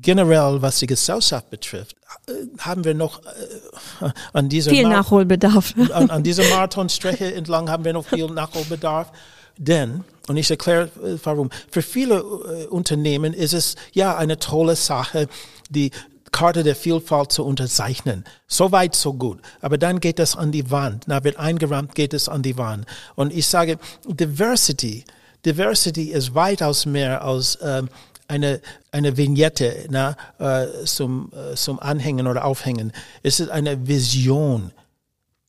[0.00, 5.74] generell, was die Gesellschaft betrifft, äh, haben wir noch äh, an dieser viel Mar Nachholbedarf.
[5.92, 9.12] An, an dieser Marathonstrecke entlang haben wir noch viel Nachholbedarf.
[9.58, 14.76] Denn, und ich erkläre äh, warum, für viele äh, Unternehmen ist es ja eine tolle
[14.76, 15.28] Sache,
[15.70, 15.90] die
[16.32, 18.24] Karte der Vielfalt zu unterzeichnen.
[18.46, 19.40] So weit, so gut.
[19.60, 21.04] Aber dann geht es an die Wand.
[21.06, 22.86] Na, wird eingerammt, geht es an die Wand.
[23.14, 25.04] Und ich sage, Diversity,
[25.44, 27.88] Diversity ist weitaus mehr als ähm,
[28.32, 28.60] eine,
[28.90, 32.92] eine Vignette na, äh, zum, äh, zum Anhängen oder Aufhängen.
[33.22, 34.72] Es ist eine Vision,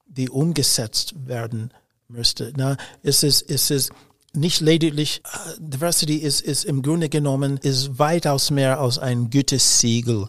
[0.06, 1.72] die umgesetzt werden
[2.10, 2.52] müsste.
[2.58, 3.92] Na, es ist, es ist
[4.34, 9.80] nicht lediglich, uh, Diversity ist, ist im Grunde genommen, ist weitaus mehr als ein gutes
[9.80, 10.28] Siegel.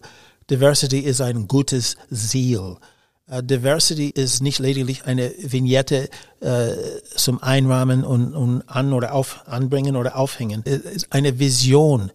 [0.48, 2.76] Diversity ist ein gutes Ziel.
[3.26, 6.09] Uh, Diversity ist nicht lediglich eine Vignette
[6.40, 6.68] uh,
[7.16, 10.62] zum Einrahmen und, und an oder auf, anbringen oder aufhängen.
[10.64, 12.12] Es ist eine Vision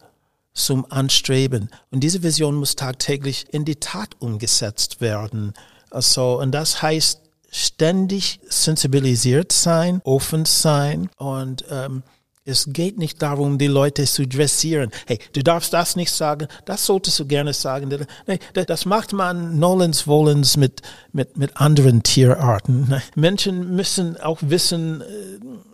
[0.53, 1.69] zum Anstreben.
[1.91, 5.53] Und diese Vision muss tagtäglich in die Tat umgesetzt werden.
[5.89, 7.21] Also, und das heißt
[7.51, 12.03] ständig sensibilisiert sein, offen sein und ähm,
[12.49, 14.89] es geht nicht darum, die Leute zu dressieren.
[15.05, 18.07] Hey, du darfst das nicht sagen, das solltest du gerne sagen.
[18.25, 20.81] Nee, das macht man nolens wollens mit,
[21.11, 23.01] mit, mit anderen Tierarten.
[23.15, 25.05] Menschen müssen auch wissen, äh,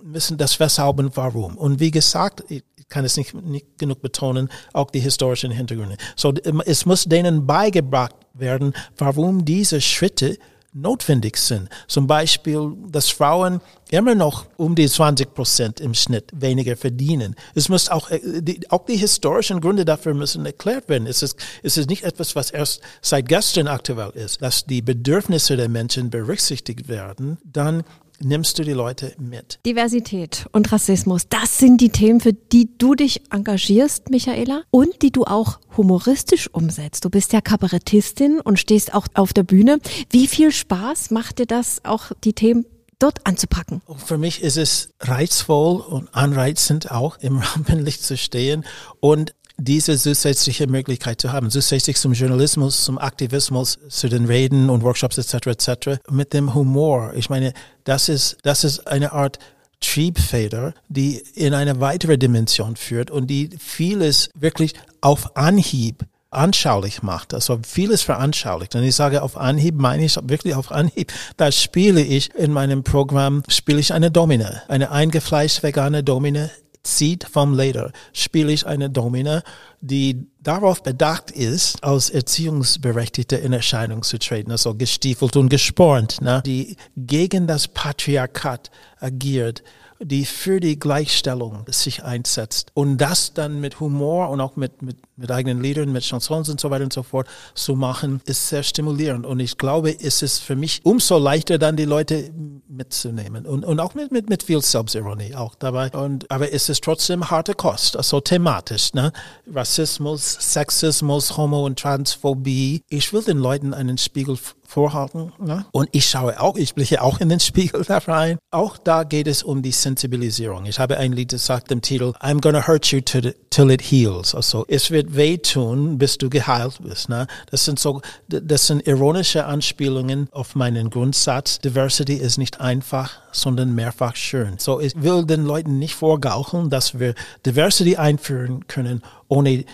[0.04, 1.58] müssen das Weshalb und Warum.
[1.58, 2.44] Und wie gesagt,
[2.90, 5.98] kann es nicht, nicht genug betonen, auch die historischen Hintergründe.
[6.16, 6.34] So,
[6.66, 10.38] es muss denen beigebracht werden, warum diese Schritte
[10.76, 11.70] notwendig sind.
[11.88, 13.62] Zum Beispiel, dass Frauen
[13.92, 17.36] immer noch um die 20 Prozent im Schnitt weniger verdienen.
[17.56, 21.08] Es muss auch, äh, die, auch die historischen Gründe dafür müssen erklärt werden.
[21.08, 25.56] Es ist, es ist nicht etwas, was erst seit gestern aktuell ist, dass die Bedürfnisse
[25.56, 27.38] der Menschen berücksichtigt werden.
[27.46, 27.84] Dann
[28.26, 29.60] nimmst du die Leute mit?
[29.66, 35.12] Diversität und Rassismus, das sind die Themen, für die du dich engagierst, Michaela, und die
[35.12, 37.06] du auch humoristisch umsetzt.
[37.06, 39.80] Du bist ja Kabarettistin und stehst auch auf der Bühne.
[40.10, 42.66] Wie viel Spaß macht dir das, auch die Themen
[43.00, 43.82] dort anzupacken?
[43.98, 48.66] Für mich ist es reizvoll und anreizend auch im Rampenlicht zu stehen
[49.00, 54.84] und diese zusätzliche Möglichkeit zu haben, zusätzlich zum Journalismus, zum Aktivismus, zu den Reden und
[54.84, 55.48] Workshops etc.
[55.48, 56.00] etc.
[56.10, 57.14] mit dem Humor.
[57.16, 57.54] Ich meine,
[57.84, 59.40] das ist das ist eine Art
[59.82, 67.34] Triebfeder, die in eine weitere Dimension führt und die vieles wirklich auf Anhieb anschaulich macht,
[67.34, 68.76] also vieles veranschaulicht.
[68.76, 71.14] Und ich sage auf Anhieb, meine ich wirklich auf Anhieb.
[71.38, 76.52] Da spiele ich in meinem Programm, spiele ich eine Domine, eine eingefleischt vegane Domine
[76.86, 79.44] zieht vom Leder, spiele ich eine Domina,
[79.82, 86.42] die darauf bedacht ist, als Erziehungsberechtigte in Erscheinung zu treten, also gestiefelt und gespornt, ne,
[86.46, 89.64] die gegen das Patriarchat agiert
[90.00, 92.72] die für die Gleichstellung sich einsetzt.
[92.74, 96.60] Und das dann mit Humor und auch mit, mit, mit eigenen Liedern, mit Chansons und
[96.60, 99.26] so weiter und so fort zu machen, ist sehr stimulierend.
[99.26, 102.32] Und ich glaube, es ist für mich umso leichter, dann die Leute
[102.68, 103.46] mitzunehmen.
[103.46, 105.90] Und, und auch mit, mit, mit viel Selbstironie auch dabei.
[105.92, 108.94] Und, aber es ist trotzdem harte Kost, also thematisch.
[108.94, 109.12] Ne?
[109.52, 112.84] Rassismus, Sexismus, Homo- und Transphobie.
[112.90, 114.38] Ich will den Leuten einen Spiegel
[114.68, 115.32] vorhalten.
[115.40, 115.66] Ne?
[115.72, 118.38] Und ich schaue auch, ich blicke auch in den Spiegel da rein.
[118.52, 120.66] Auch da geht es um die Sensibilisierung.
[120.66, 124.36] Ich habe ein Lied, das sagt im Titel, I'm gonna hurt you till it heals.
[124.36, 127.10] Also es wird wehtun, bis du geheilt bist.
[127.10, 127.28] Ne?
[127.52, 131.60] Das sind so, das sind ironische Anspielungen auf meinen Grundsatz.
[131.60, 134.58] Diversity ist nicht einfach, sondern mehrfach schön.
[134.58, 139.66] So ich will den Leuten nicht vorgaukeln, dass wir Diversity einführen können, ohne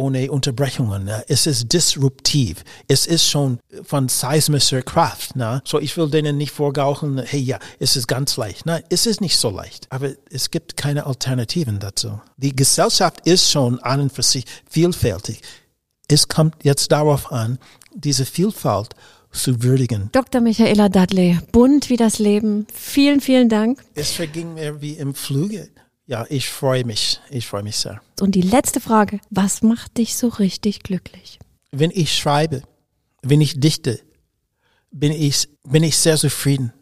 [0.00, 1.04] ohne Unterbrechungen.
[1.04, 1.22] Ne?
[1.28, 2.64] Es ist disruptiv.
[2.88, 5.36] Es ist schon von seismischer Kraft.
[5.36, 5.60] Ne?
[5.66, 8.64] So, ich will denen nicht vorgauchen, hey, ja, es ist ganz leicht.
[8.64, 9.86] Nein, es ist nicht so leicht.
[9.90, 12.18] Aber es gibt keine Alternativen dazu.
[12.38, 15.42] Die Gesellschaft ist schon an und für sich vielfältig.
[16.08, 17.58] Es kommt jetzt darauf an,
[17.94, 18.94] diese Vielfalt
[19.30, 20.08] zu würdigen.
[20.12, 20.40] Dr.
[20.40, 22.66] Michaela Dudley, bunt wie das Leben.
[22.72, 23.84] Vielen, vielen Dank.
[23.94, 25.68] Es verging mir wie im Fluge.
[26.10, 27.20] Ja, ich freue mich.
[27.30, 28.00] Ich freue mich sehr.
[28.20, 31.38] Und die letzte Frage, was macht dich so richtig glücklich?
[31.70, 32.62] Wenn ich schreibe,
[33.22, 34.00] wenn ich dichte,
[34.90, 36.72] bin ich, bin ich sehr zufrieden.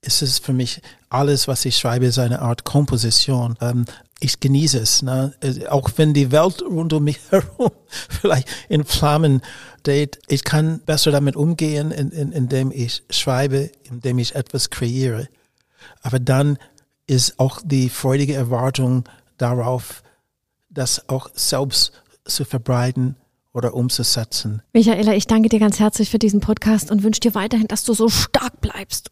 [0.00, 0.80] Es ist für mich
[1.10, 3.58] alles, was ich schreibe, ist eine Art Komposition.
[3.60, 3.84] Ähm,
[4.20, 5.34] ich genieße es, ne?
[5.68, 7.72] auch wenn die Welt rund um mich herum
[8.08, 9.42] vielleicht in Flammen
[9.80, 10.18] steht.
[10.28, 15.28] Ich kann besser damit umgehen, in, in, indem ich schreibe, indem ich etwas kreiere.
[16.00, 16.56] Aber dann
[17.08, 19.04] ist auch die freudige Erwartung
[19.38, 20.02] darauf,
[20.70, 21.92] das auch selbst
[22.24, 23.16] zu verbreiten
[23.52, 24.62] oder umzusetzen.
[24.72, 27.94] Michaela, ich danke dir ganz herzlich für diesen Podcast und wünsche dir weiterhin, dass du
[27.94, 29.10] so stark bleibst.